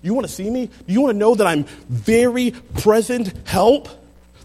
[0.02, 0.70] You want to see me?
[0.88, 3.90] You want to know that I'm very present help?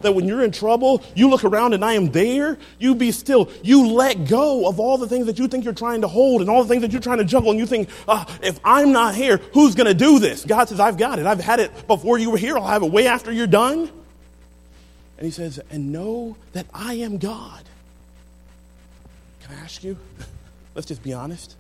[0.01, 2.59] That when you're in trouble, you look around and I am there.
[2.81, 3.49] You be still.
[3.63, 6.51] You let go of all the things that you think you're trying to hold and
[6.51, 7.53] all the things that you're trying to juggle.
[7.53, 10.45] And you think, uh, if I'm not here, who's going to do this?
[10.45, 11.27] God says, I've got it.
[11.27, 12.59] I've had it before you were here.
[12.59, 13.89] I'll have it way after you're done.
[15.17, 17.63] And he says, and know that I am God.
[19.45, 19.97] Can I ask you?
[20.75, 21.55] Let's just be honest.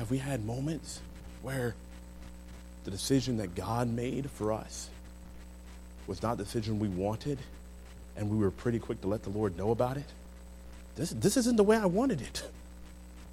[0.00, 0.98] Have we had moments
[1.42, 1.74] where
[2.84, 4.88] the decision that God made for us
[6.06, 7.38] was not the decision we wanted,
[8.16, 10.06] and we were pretty quick to let the Lord know about it?
[10.96, 12.42] This, this isn't the way I wanted it.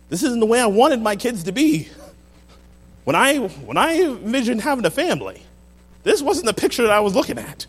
[0.10, 1.88] This isn't the way I wanted my kids to be.
[3.06, 5.44] When I, when I envisioned having a family,
[6.04, 7.66] this wasn't the picture that I was looking at.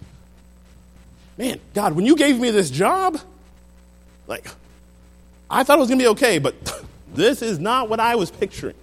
[1.36, 3.16] Man, God, when you gave me this job,
[4.26, 4.48] like,
[5.48, 6.56] I thought it was going to be okay, but
[7.14, 8.74] this is not what I was picturing.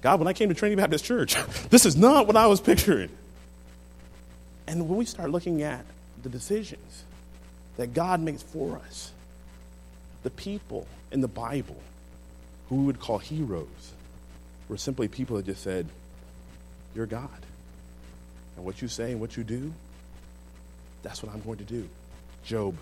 [0.00, 1.36] God, when I came to Trinity Baptist Church,
[1.70, 3.10] this is not what I was picturing.
[4.66, 5.84] And when we start looking at
[6.22, 7.04] the decisions
[7.76, 9.12] that God makes for us,
[10.22, 11.76] the people in the Bible
[12.68, 13.92] who we would call heroes
[14.68, 15.86] were simply people that just said,
[16.94, 17.30] You're God.
[18.56, 19.72] And what you say and what you do,
[21.02, 21.88] that's what I'm going to do.
[22.44, 22.76] Job.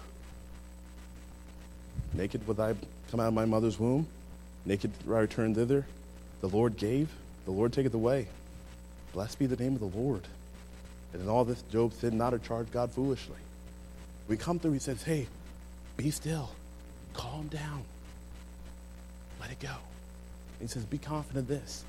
[2.14, 2.74] Naked would I
[3.10, 4.06] come out of my mother's womb,
[4.64, 5.86] naked I return thither.
[6.46, 7.08] The Lord gave,
[7.44, 8.28] the Lord taketh away.
[9.12, 10.22] Blessed be the name of the Lord.
[11.12, 13.34] And in all this, Job said not to charge God foolishly.
[14.28, 15.26] We come through, he says, hey,
[15.96, 16.52] be still,
[17.14, 17.82] calm down,
[19.40, 19.70] let it go.
[19.70, 21.84] And he says, be confident of this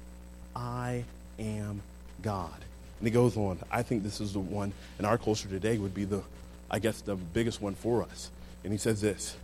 [0.55, 1.03] I
[1.37, 1.83] am
[2.23, 2.57] God.
[2.99, 5.93] And he goes on, I think this is the one in our culture today would
[5.93, 6.23] be the,
[6.71, 8.31] I guess, the biggest one for us.
[8.63, 9.37] And he says this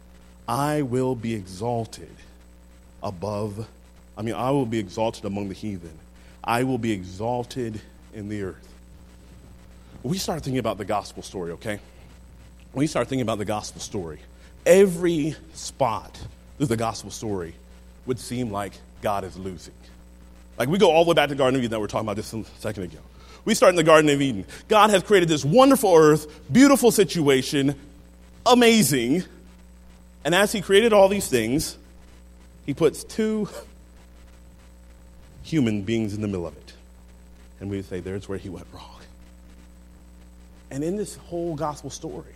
[0.48, 2.16] I will be exalted
[3.04, 3.68] above
[4.18, 5.98] I mean, I will be exalted among the heathen.
[6.44, 7.80] I will be exalted
[8.14, 8.68] in the earth.
[10.04, 11.80] We start thinking about the gospel story, okay?
[12.74, 14.20] When we start thinking about the gospel story,
[14.66, 16.20] every spot
[16.58, 17.56] through the gospel story
[18.06, 19.74] would seem like God is losing.
[20.58, 21.88] Like we go all the way back to the Garden of Eden that we are
[21.88, 23.00] talking about just a second ago.
[23.46, 24.46] We start in the Garden of Eden.
[24.68, 27.76] God has created this wonderful earth, beautiful situation,
[28.46, 29.24] amazing.
[30.24, 31.78] And as He created all these things,
[32.66, 33.50] He puts two
[35.44, 36.74] human beings in the middle of it.
[37.60, 39.02] And we say, there's where he went wrong.
[40.72, 42.36] And in this whole gospel story,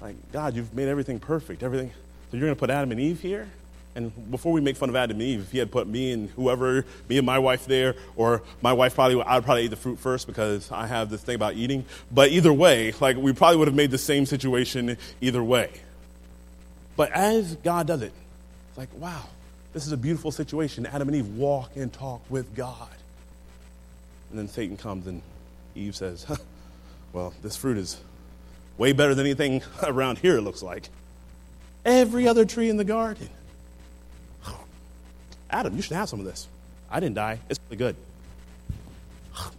[0.00, 1.90] like, God, you've made everything perfect, everything.
[1.90, 3.48] So you're going to put Adam and Eve here?
[3.94, 6.28] And before we make fun of Adam and Eve, if he had put me and
[6.30, 9.98] whoever, me and my wife there, or my wife probably, I'd probably eat the fruit
[9.98, 11.86] first because I have this thing about eating.
[12.12, 15.70] But either way, like we probably would have made the same situation either way.
[16.96, 18.12] But as God does it,
[18.68, 19.22] it's like, wow,
[19.76, 20.86] this is a beautiful situation.
[20.86, 22.88] Adam and Eve walk and talk with God.
[24.30, 25.20] And then Satan comes and
[25.74, 26.24] Eve says,
[27.12, 28.00] well, this fruit is
[28.78, 30.88] way better than anything around here, it looks like.
[31.84, 33.28] Every other tree in the garden.
[35.50, 36.48] Adam, you should have some of this.
[36.90, 37.38] I didn't die.
[37.50, 37.96] It's really good.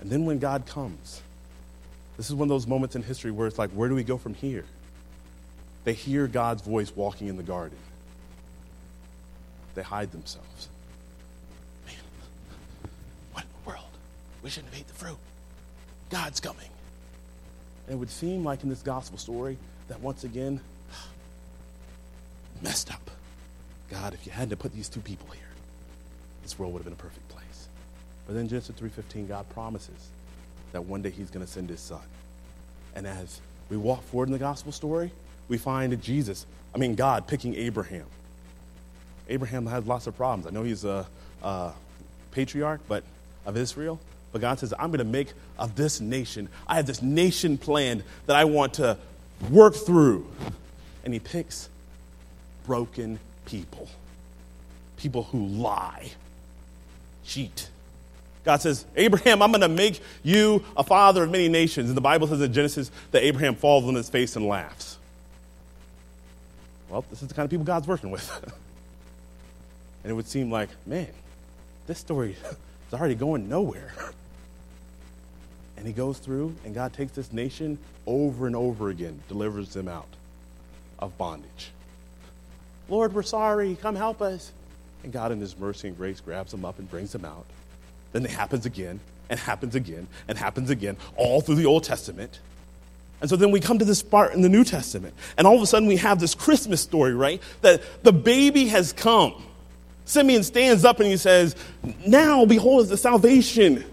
[0.00, 1.20] And then when God comes,
[2.16, 4.16] this is one of those moments in history where it's like, where do we go
[4.16, 4.64] from here?
[5.84, 7.76] They hear God's voice walking in the garden.
[9.74, 10.68] They hide themselves.
[11.86, 11.96] Man,
[13.32, 13.84] what in the world?
[14.42, 15.18] We shouldn't have ate the fruit.
[16.10, 16.68] God's coming.
[17.86, 19.58] And it would seem like in this gospel story
[19.88, 20.60] that once again,
[22.62, 23.10] messed up.
[23.90, 25.42] God, if you had to put these two people here,
[26.42, 27.68] this world would have been a perfect place.
[28.26, 30.08] But then Genesis 3.15, God promises
[30.72, 32.00] that one day he's going to send his son.
[32.94, 35.10] And as we walk forward in the gospel story,
[35.48, 38.06] we find Jesus, I mean, God picking Abraham.
[39.28, 40.46] Abraham has lots of problems.
[40.46, 41.06] I know he's a,
[41.42, 41.72] a
[42.30, 43.04] patriarch but
[43.46, 43.98] of Israel,
[44.32, 48.02] but God says, I'm going to make of this nation, I have this nation planned
[48.26, 48.98] that I want to
[49.50, 50.26] work through.
[51.04, 51.68] And he picks
[52.66, 53.88] broken people,
[54.96, 56.10] people who lie,
[57.24, 57.68] cheat.
[58.44, 61.88] God says, Abraham, I'm going to make you a father of many nations.
[61.88, 64.98] And the Bible says in Genesis that Abraham falls on his face and laughs.
[66.90, 68.54] Well, this is the kind of people God's working with.
[70.04, 71.08] and it would seem like, man,
[71.88, 72.36] this story
[72.88, 73.92] is already going nowhere.
[75.76, 79.88] And he goes through, and God takes this nation over and over again, delivers them
[79.88, 80.06] out
[80.98, 81.72] of bondage.
[82.88, 83.76] Lord, we're sorry.
[83.80, 84.52] Come help us.
[85.02, 87.44] And God, in His mercy and grace, grabs them up and brings them out.
[88.12, 92.40] Then it happens again, and happens again, and happens again, all through the Old Testament.
[93.20, 95.62] And so then we come to this part in the New Testament, and all of
[95.62, 97.42] a sudden we have this Christmas story, right?
[97.62, 99.42] That the baby has come.
[100.04, 101.56] Simeon stands up and he says,
[102.06, 103.84] Now, behold, is the salvation.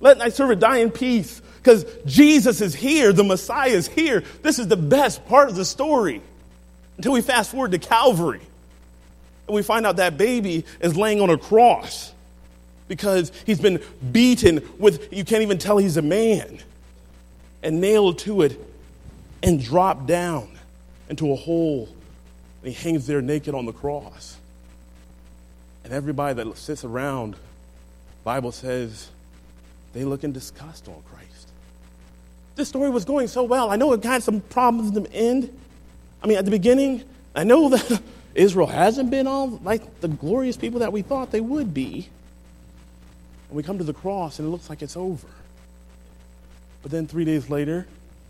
[0.00, 4.22] Let thy servant die in peace, because Jesus is here, the Messiah is here.
[4.42, 6.20] This is the best part of the story.
[6.96, 8.40] Until we fast forward to Calvary
[9.46, 12.12] and we find out that baby is laying on a cross
[12.86, 16.58] because he's been beaten with, you can't even tell he's a man,
[17.62, 18.60] and nailed to it
[19.42, 20.50] and dropped down
[21.08, 21.88] into a hole.
[22.62, 24.36] And he hangs there naked on the cross.
[25.84, 27.36] And everybody that sits around,
[28.24, 29.10] Bible says,
[29.92, 31.48] they look in disgust on Christ.
[32.56, 33.70] This story was going so well.
[33.70, 35.60] I know it had some problems in the end.
[36.22, 38.00] I mean, at the beginning, I know that
[38.34, 42.08] Israel hasn't been all like the glorious people that we thought they would be.
[43.48, 45.28] And we come to the cross and it looks like it's over.
[46.82, 47.86] But then three days later,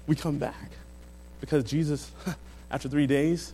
[0.07, 0.71] we come back
[1.41, 2.11] because Jesus,
[2.71, 3.53] after three days,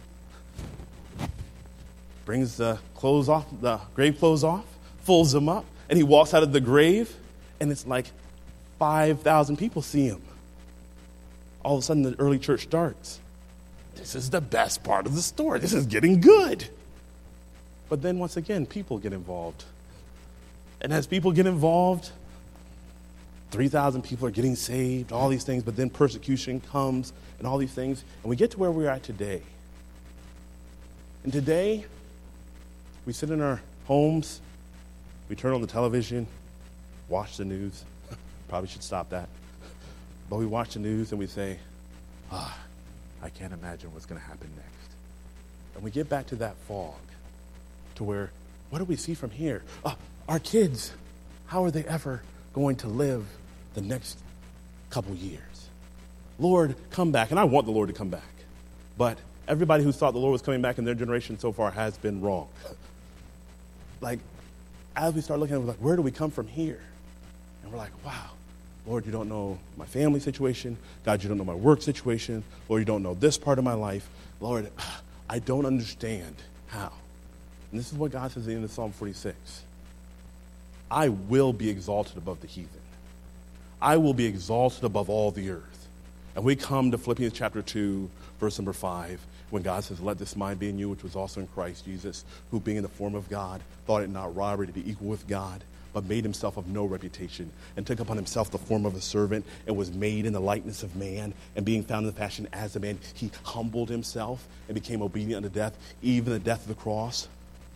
[2.31, 4.65] brings the clothes off, the grave clothes off,
[5.03, 7.13] folds them up, and he walks out of the grave,
[7.59, 8.07] and it's like
[8.79, 10.23] 5,000 people see him.
[11.65, 13.19] All of a sudden, the early church starts.
[13.97, 15.59] This is the best part of the story.
[15.59, 16.69] This is getting good.
[17.89, 19.65] But then once again, people get involved.
[20.81, 22.11] And as people get involved,
[23.51, 27.75] 3,000 people are getting saved, all these things, but then persecution comes and all these
[27.75, 28.05] things.
[28.23, 29.43] And we get to where we're today.
[31.25, 31.87] And today,
[33.07, 34.41] we sit in our homes,
[35.29, 36.27] we turn on the television,
[37.09, 37.85] watch the news.
[38.49, 39.29] Probably should stop that.
[40.29, 41.59] But we watch the news and we say,
[42.31, 42.57] ah,
[43.23, 44.95] I can't imagine what's going to happen next.
[45.75, 46.95] And we get back to that fog,
[47.97, 48.31] to where,
[48.71, 49.63] what do we see from here?
[49.85, 49.95] Uh,
[50.29, 50.93] our kids,
[51.47, 52.23] how are they ever
[52.55, 53.27] going to live
[53.75, 54.19] the next
[54.91, 55.41] couple years?
[56.39, 57.31] Lord, come back.
[57.31, 58.23] And I want the Lord to come back.
[58.97, 59.19] But
[59.49, 62.21] everybody who thought the Lord was coming back in their generation so far has been
[62.21, 62.49] wrong.
[64.01, 64.19] like,
[64.97, 66.81] as we start looking at it, we're like, where do we come from here?
[67.63, 68.31] And we're like, wow,
[68.87, 70.77] Lord, you don't know my family situation.
[71.05, 72.43] God, you don't know my work situation.
[72.69, 74.09] Lord, you don't know this part of my life.
[74.41, 74.71] Lord,
[75.29, 76.35] I don't understand
[76.69, 76.93] how.
[77.71, 79.63] And this is what God says at the end of Psalm 46
[80.91, 82.81] I will be exalted above the heathen,
[83.81, 85.89] I will be exalted above all the earth.
[86.35, 89.21] And we come to Philippians chapter 2, verse number 5,
[89.51, 92.25] when God says, Let this mind be in you, which was also in Christ Jesus,
[92.51, 95.27] who being in the form of God, thought it not robbery to be equal with
[95.29, 99.01] God but made himself of no reputation, and took upon himself the form of a
[99.01, 101.35] servant, and was made in the likeness of man.
[101.57, 105.45] And being found in the fashion as a man, he humbled himself and became obedient
[105.45, 107.29] unto death, even the death of the cross.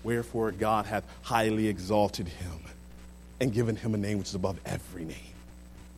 [0.02, 2.60] Wherefore God hath highly exalted him
[3.40, 5.16] and given him a name which is above every name,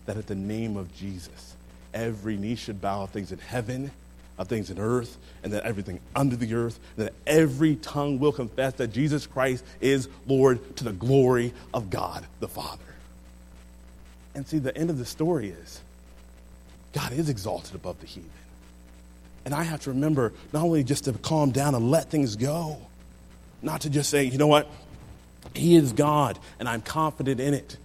[0.07, 1.57] that at the name of Jesus,
[1.93, 3.91] every knee should bow things in heaven,
[4.39, 8.75] of things in earth, and that everything under the earth, that every tongue will confess
[8.75, 12.83] that Jesus Christ is Lord to the glory of God the Father.
[14.35, 15.81] And see, the end of the story is
[16.93, 18.31] God is exalted above the heathen.
[19.47, 22.79] And I have to remember not only just to calm down and let things go,
[23.63, 24.69] not to just say, you know what,
[25.55, 27.77] He is God and I'm confident in it,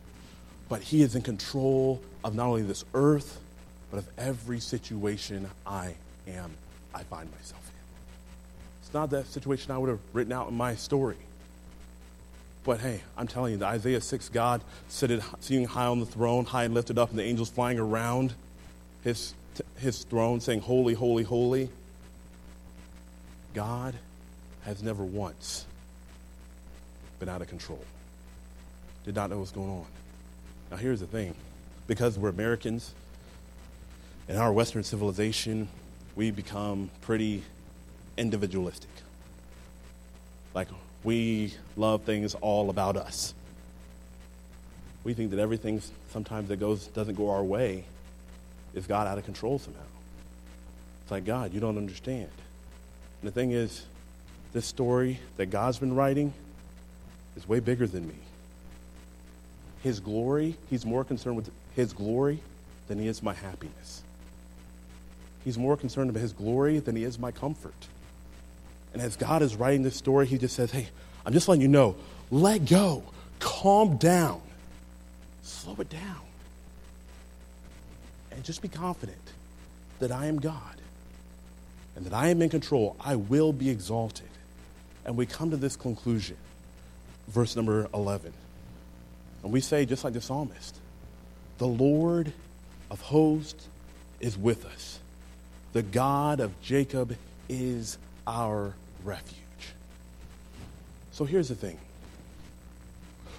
[0.67, 3.39] but He is in control of not only this earth,
[3.91, 5.93] but of every situation I
[6.31, 6.51] am,
[6.93, 8.83] I find myself in.
[8.83, 11.17] It's not that situation I would have written out in my story.
[12.63, 16.65] But hey, I'm telling you, the Isaiah 6 God sitting high on the throne, high
[16.65, 18.33] and lifted up, and the angels flying around
[19.03, 19.33] his,
[19.77, 21.69] his throne, saying, Holy, holy, holy.
[23.53, 23.95] God
[24.63, 25.65] has never once
[27.19, 27.83] been out of control.
[29.05, 29.85] Did not know what's going on.
[30.69, 31.35] Now, here's the thing
[31.87, 32.93] because we're Americans,
[34.29, 35.67] in our Western civilization,
[36.15, 37.43] we become pretty
[38.17, 38.89] individualistic.
[40.53, 40.67] Like,
[41.03, 43.33] we love things all about us.
[45.03, 45.81] We think that everything
[46.11, 47.85] sometimes that goes doesn't go our way
[48.73, 49.79] is God out of control somehow.
[51.03, 52.29] It's like, God, you don't understand.
[53.21, 53.83] And the thing is,
[54.53, 56.33] this story that God's been writing
[57.35, 58.15] is way bigger than me.
[59.81, 62.39] His glory, he's more concerned with his glory
[62.87, 64.03] than he is my happiness.
[65.43, 67.87] He's more concerned about his glory than he is my comfort.
[68.93, 70.87] And as God is writing this story, he just says, Hey,
[71.25, 71.95] I'm just letting you know,
[72.29, 73.03] let go,
[73.39, 74.41] calm down,
[75.43, 76.21] slow it down,
[78.31, 79.17] and just be confident
[79.99, 80.81] that I am God
[81.95, 82.95] and that I am in control.
[82.99, 84.27] I will be exalted.
[85.05, 86.37] And we come to this conclusion,
[87.27, 88.33] verse number 11.
[89.43, 90.75] And we say, just like the psalmist,
[91.57, 92.33] the Lord
[92.89, 93.67] of hosts
[94.19, 95.00] is with us.
[95.73, 97.15] The God of Jacob
[97.47, 97.97] is
[98.27, 99.37] our refuge.
[101.11, 101.77] So here's the thing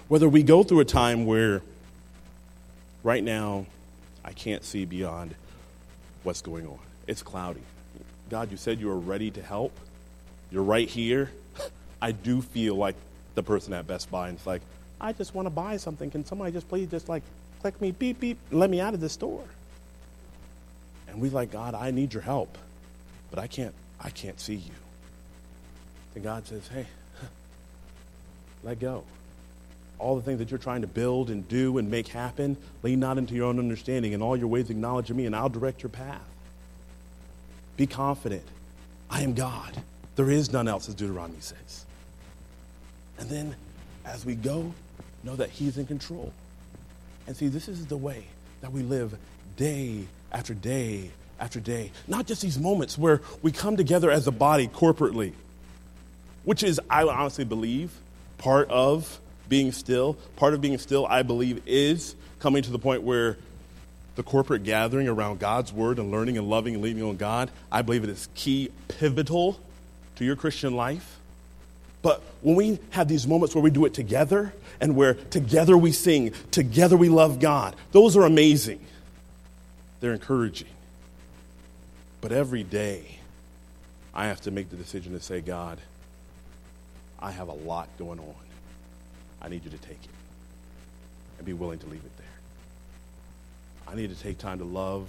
[0.07, 1.61] whether we go through a time where
[3.03, 3.65] right now
[4.23, 5.35] I can't see beyond
[6.23, 7.61] what's going on, it's cloudy.
[8.29, 9.77] God, you said you were ready to help.
[10.51, 11.31] You're right here.
[12.01, 12.95] I do feel like
[13.35, 14.61] the person at Best Buy and it's like,
[14.99, 16.09] I just want to buy something.
[16.09, 17.23] Can somebody just please just like
[17.61, 19.43] click me beep beep let me out of the store?
[21.13, 22.57] And we like, God, I need your help,
[23.29, 24.71] but I can't, I can't see you.
[26.15, 26.87] And God says, hey,
[28.63, 29.03] let go.
[29.99, 33.19] All the things that you're trying to build and do and make happen, lean not
[33.19, 34.15] into your own understanding.
[34.15, 36.19] and all your ways acknowledge me, and I'll direct your path.
[37.77, 38.43] Be confident.
[39.07, 39.83] I am God.
[40.15, 41.85] There is none else, as Deuteronomy says.
[43.19, 43.55] And then,
[44.03, 44.73] as we go,
[45.23, 46.33] know that He's in control.
[47.27, 48.25] And see, this is the way
[48.61, 49.15] that we live
[49.57, 51.91] day after day after day.
[52.07, 55.33] Not just these moments where we come together as a body corporately,
[56.45, 57.91] which is, I honestly believe,
[58.37, 59.19] part of
[59.49, 60.15] being still.
[60.35, 63.37] Part of being still, I believe, is coming to the point where
[64.15, 67.81] the corporate gathering around God's word and learning and loving and leaning on God, I
[67.81, 69.59] believe it is key, pivotal
[70.15, 71.19] to your Christian life.
[72.01, 75.91] But when we have these moments where we do it together and where together we
[75.91, 78.79] sing, together we love God, those are amazing.
[80.03, 80.67] They're encouraging.
[82.19, 83.19] But every day,
[84.13, 85.79] I have to make the decision to say, God,
[87.19, 88.35] I have a lot going on.
[89.41, 90.09] I need you to take it
[91.37, 92.27] and be willing to leave it there.
[93.87, 95.07] I need to take time to love,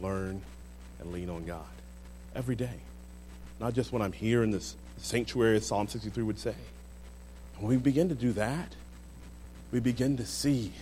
[0.00, 0.42] learn,
[0.98, 1.62] and lean on God
[2.34, 2.80] every day.
[3.60, 6.56] Not just when I'm here in this sanctuary, as Psalm 63 would say.
[7.54, 8.74] And when we begin to do that,
[9.70, 10.72] we begin to see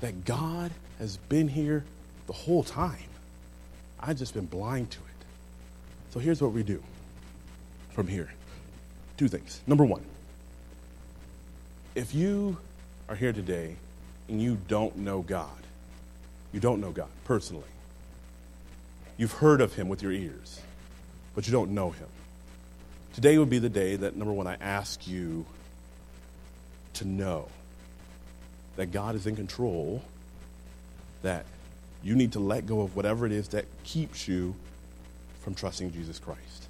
[0.00, 1.84] that God has been here
[2.26, 3.08] the whole time.
[4.00, 5.24] I've just been blind to it.
[6.12, 6.82] So here's what we do
[7.92, 8.30] from here
[9.16, 9.60] two things.
[9.66, 10.04] Number one,
[11.94, 12.56] if you
[13.08, 13.76] are here today
[14.28, 15.48] and you don't know God,
[16.52, 17.62] you don't know God personally,
[19.16, 20.60] you've heard of Him with your ears,
[21.34, 22.08] but you don't know Him.
[23.14, 25.46] Today would be the day that, number one, I ask you
[26.94, 27.48] to know
[28.76, 30.02] that God is in control,
[31.22, 31.44] that
[32.04, 34.54] you need to let go of whatever it is that keeps you
[35.40, 36.68] from trusting Jesus Christ.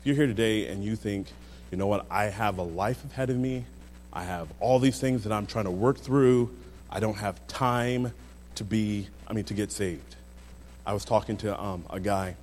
[0.00, 1.28] If you're here today and you think,
[1.70, 3.64] you know what, I have a life ahead of me,
[4.12, 6.50] I have all these things that I'm trying to work through.
[6.90, 8.12] I don't have time
[8.54, 10.16] to be, I mean, to get saved.
[10.86, 12.36] I was talking to um, a guy,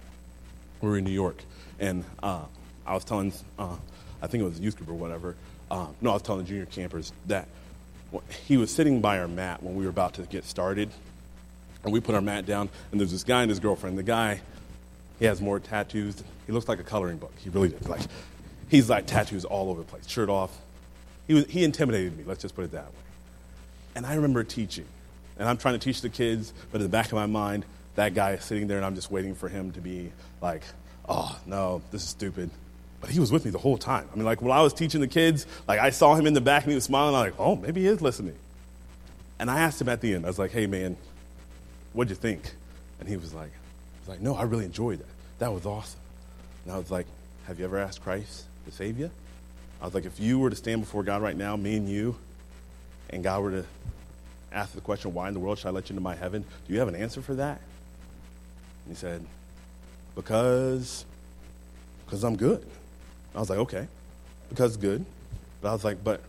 [0.81, 1.43] we were in New York,
[1.79, 2.43] and uh,
[2.85, 3.75] I was telling, uh,
[4.21, 5.35] I think it was a youth group or whatever,
[5.71, 7.47] uh, no, I was telling the junior campers that
[8.45, 10.91] he was sitting by our mat when we were about to get started,
[11.83, 13.97] and we put our mat down, and there's this guy and his girlfriend.
[13.97, 14.41] The guy,
[15.19, 16.23] he has more tattoos.
[16.45, 17.33] He looks like a coloring book.
[17.37, 17.87] He really does.
[17.87, 18.01] Like,
[18.69, 20.57] he's like tattoos all over the place, shirt off.
[21.27, 22.91] He, was, he intimidated me, let's just put it that way.
[23.95, 24.85] And I remember teaching,
[25.37, 27.65] and I'm trying to teach the kids, but in the back of my mind,
[27.95, 30.11] that guy is sitting there, and I'm just waiting for him to be
[30.41, 30.63] like,
[31.07, 32.49] oh, no, this is stupid.
[33.01, 34.07] But he was with me the whole time.
[34.11, 36.41] I mean, like, when I was teaching the kids, like, I saw him in the
[36.41, 37.13] back, and he was smiling.
[37.13, 38.35] I'm like, oh, maybe he is listening.
[39.39, 40.97] And I asked him at the end, I was like, hey, man,
[41.93, 42.53] what'd you think?
[42.99, 43.51] And he was like,
[44.01, 45.07] was like, no, I really enjoyed that.
[45.39, 45.99] That was awesome.
[46.65, 47.07] And I was like,
[47.47, 49.09] have you ever asked Christ to save you?
[49.81, 52.15] I was like, if you were to stand before God right now, me and you,
[53.09, 53.65] and God were to
[54.51, 56.43] ask the question, why in the world should I let you into my heaven?
[56.67, 57.59] Do you have an answer for that?
[58.85, 59.25] And he said,
[60.15, 61.05] because,
[62.05, 62.65] because I'm good.
[63.35, 63.87] I was like, okay,
[64.49, 65.03] because good.
[65.61, 66.21] But I was like, but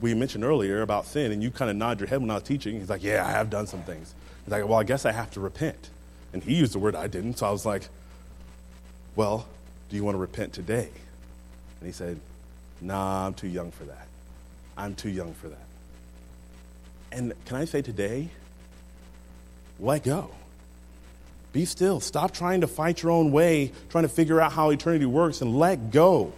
[0.00, 2.42] we mentioned earlier about sin, and you kind of nod your head when I was
[2.42, 2.78] teaching.
[2.78, 4.14] He's like, yeah, I have done some things.
[4.44, 5.90] He's like, well, I guess I have to repent.
[6.32, 7.88] And he used the word I didn't, so I was like,
[9.16, 9.46] well,
[9.88, 10.88] do you want to repent today?
[11.80, 12.18] And he said,
[12.80, 14.06] Nah, I'm too young for that.
[14.76, 15.66] I'm too young for that.
[17.12, 18.28] And can I say today,
[19.78, 20.30] let go.
[21.52, 22.00] Be still.
[22.00, 25.56] Stop trying to fight your own way, trying to figure out how eternity works, and
[25.56, 26.32] let go.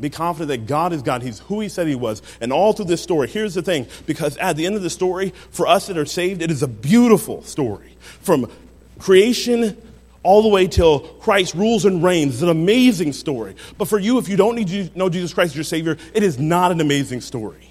[0.00, 1.22] Be confident that God is God.
[1.22, 2.22] He's who He said He was.
[2.40, 5.32] And all through this story, here's the thing because at the end of the story,
[5.50, 7.96] for us that are saved, it is a beautiful story.
[8.22, 8.50] From
[8.98, 9.76] creation
[10.22, 12.34] all the way till Christ rules and reigns.
[12.34, 13.54] It's an amazing story.
[13.78, 16.22] But for you, if you don't need to know Jesus Christ as your Savior, it
[16.22, 17.69] is not an amazing story.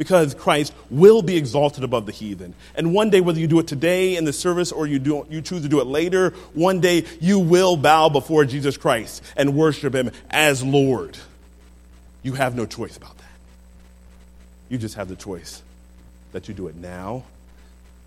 [0.00, 2.54] Because Christ will be exalted above the heathen.
[2.74, 5.42] And one day, whether you do it today in the service or you, do, you
[5.42, 9.94] choose to do it later, one day you will bow before Jesus Christ and worship
[9.94, 11.18] Him as Lord.
[12.22, 13.26] You have no choice about that.
[14.70, 15.62] You just have the choice
[16.32, 17.24] that you do it now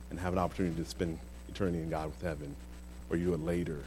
[0.10, 2.56] and have an opportunity to spend eternity in God with heaven
[3.12, 3.78] or you do it later.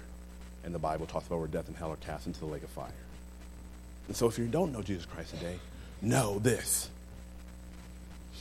[0.65, 2.71] And the Bible talks about where death and hell are cast into the lake of
[2.71, 2.87] fire.
[4.07, 5.59] And so if you don't know Jesus Christ today,
[6.01, 6.89] know this.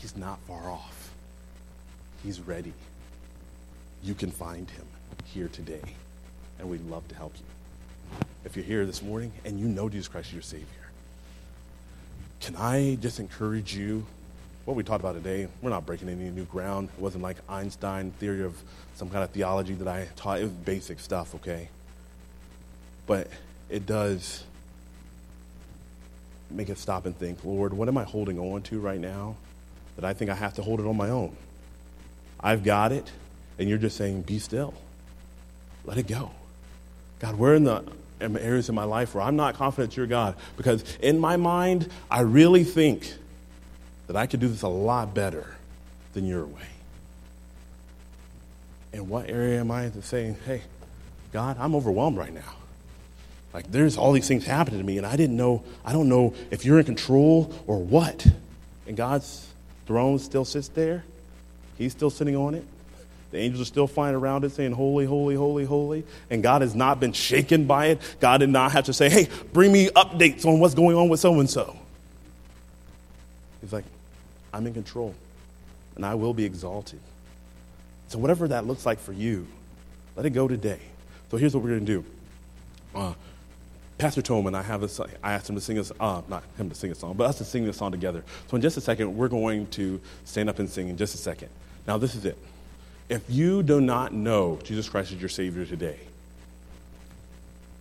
[0.05, 1.09] He's not far off.
[2.21, 2.73] He's ready.
[4.03, 4.85] You can find him
[5.33, 5.81] here today.
[6.59, 8.17] And we'd love to help you.
[8.43, 10.67] If you're here this morning and you know Jesus Christ is your Savior,
[12.39, 14.05] can I just encourage you
[14.65, 16.89] what we talked about today, we're not breaking any new ground.
[16.95, 18.61] It wasn't like Einstein theory of
[18.93, 20.37] some kind of theology that I taught.
[20.39, 21.67] It was basic stuff, okay?
[23.07, 23.27] But
[23.71, 24.43] it does
[26.51, 29.35] make us stop and think, Lord, what am I holding on to right now
[29.95, 31.35] that I think I have to hold it on my own?
[32.39, 33.11] I've got it,
[33.57, 34.73] and you're just saying, be still.
[35.85, 36.31] Let it go.
[37.19, 37.83] God, where in the
[38.19, 40.35] areas in my life where I'm not confident you're God?
[40.57, 43.13] Because in my mind, I really think
[44.07, 45.55] that I could do this a lot better
[46.13, 46.67] than your way.
[48.93, 50.61] In what area am I saying, hey,
[51.33, 52.55] God, I'm overwhelmed right now?
[53.53, 56.33] Like there's all these things happening to me, and I didn't know, I don't know
[56.51, 58.27] if you're in control or what.
[58.87, 59.47] And God's
[59.85, 61.03] throne still sits there.
[61.77, 62.65] He's still sitting on it.
[63.31, 66.03] The angels are still flying around it saying, Holy, holy, holy, holy.
[66.29, 68.01] And God has not been shaken by it.
[68.19, 71.19] God did not have to say, Hey, bring me updates on what's going on with
[71.19, 71.75] so and so.
[73.61, 73.85] He's like,
[74.53, 75.13] I'm in control,
[75.95, 76.99] and I will be exalted.
[78.07, 79.47] So, whatever that looks like for you,
[80.15, 80.79] let it go today.
[81.29, 82.05] So, here's what we're going to do.
[82.93, 83.13] Uh,
[83.97, 86.75] Pastor Tolman, I have a, I asked him to sing us, uh, not him to
[86.75, 88.23] sing a song, but us to sing this song together.
[88.47, 91.17] So, in just a second, we're going to stand up and sing in just a
[91.17, 91.49] second.
[91.87, 92.37] Now, this is it.
[93.07, 95.99] If you do not know Jesus Christ is your Savior today,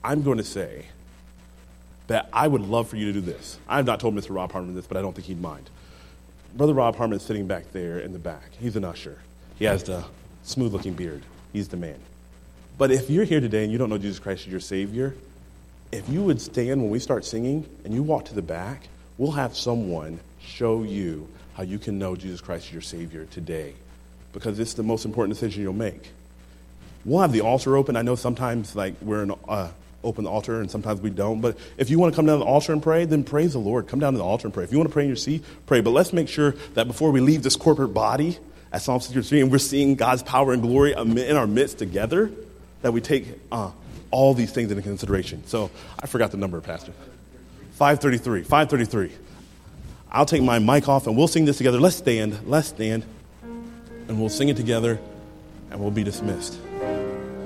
[0.04, 0.86] I'm going to say
[2.06, 3.58] that I would love for you to do this.
[3.66, 4.34] I have not told Mr.
[4.34, 5.70] Rob Harmon this, but I don't think he'd mind.
[6.54, 8.50] Brother Rob Harmon is sitting back there in the back.
[8.60, 9.18] He's an usher.
[9.58, 10.04] He has the
[10.42, 11.22] smooth looking beard.
[11.52, 11.98] He's the man.
[12.76, 15.14] But if you're here today and you don't know Jesus Christ is your Savior,
[15.94, 19.30] if you would stand when we start singing and you walk to the back, we'll
[19.30, 23.74] have someone show you how you can know Jesus Christ as your Savior today
[24.32, 26.10] because it's the most important decision you'll make.
[27.04, 27.96] We'll have the altar open.
[27.96, 29.70] I know sometimes like we're an uh,
[30.02, 31.40] open altar, and sometimes we don't.
[31.40, 33.60] But if you want to come down to the altar and pray, then praise the
[33.60, 33.86] Lord.
[33.86, 34.64] Come down to the altar and pray.
[34.64, 35.80] If you want to pray in your seat, pray.
[35.80, 38.38] But let's make sure that before we leave this corporate body
[38.72, 42.32] at Psalm 63, and we're seeing God's power and glory in our midst together,
[42.82, 43.70] that we take uh,
[44.14, 45.44] all these things into consideration.
[45.46, 46.92] So I forgot the number, Pastor.
[47.72, 48.44] 533.
[48.44, 49.10] 533.
[50.12, 51.80] I'll take my mic off and we'll sing this together.
[51.80, 52.38] Let's stand.
[52.46, 53.04] Let's stand.
[53.42, 55.00] And we'll sing it together
[55.70, 56.56] and we'll be dismissed.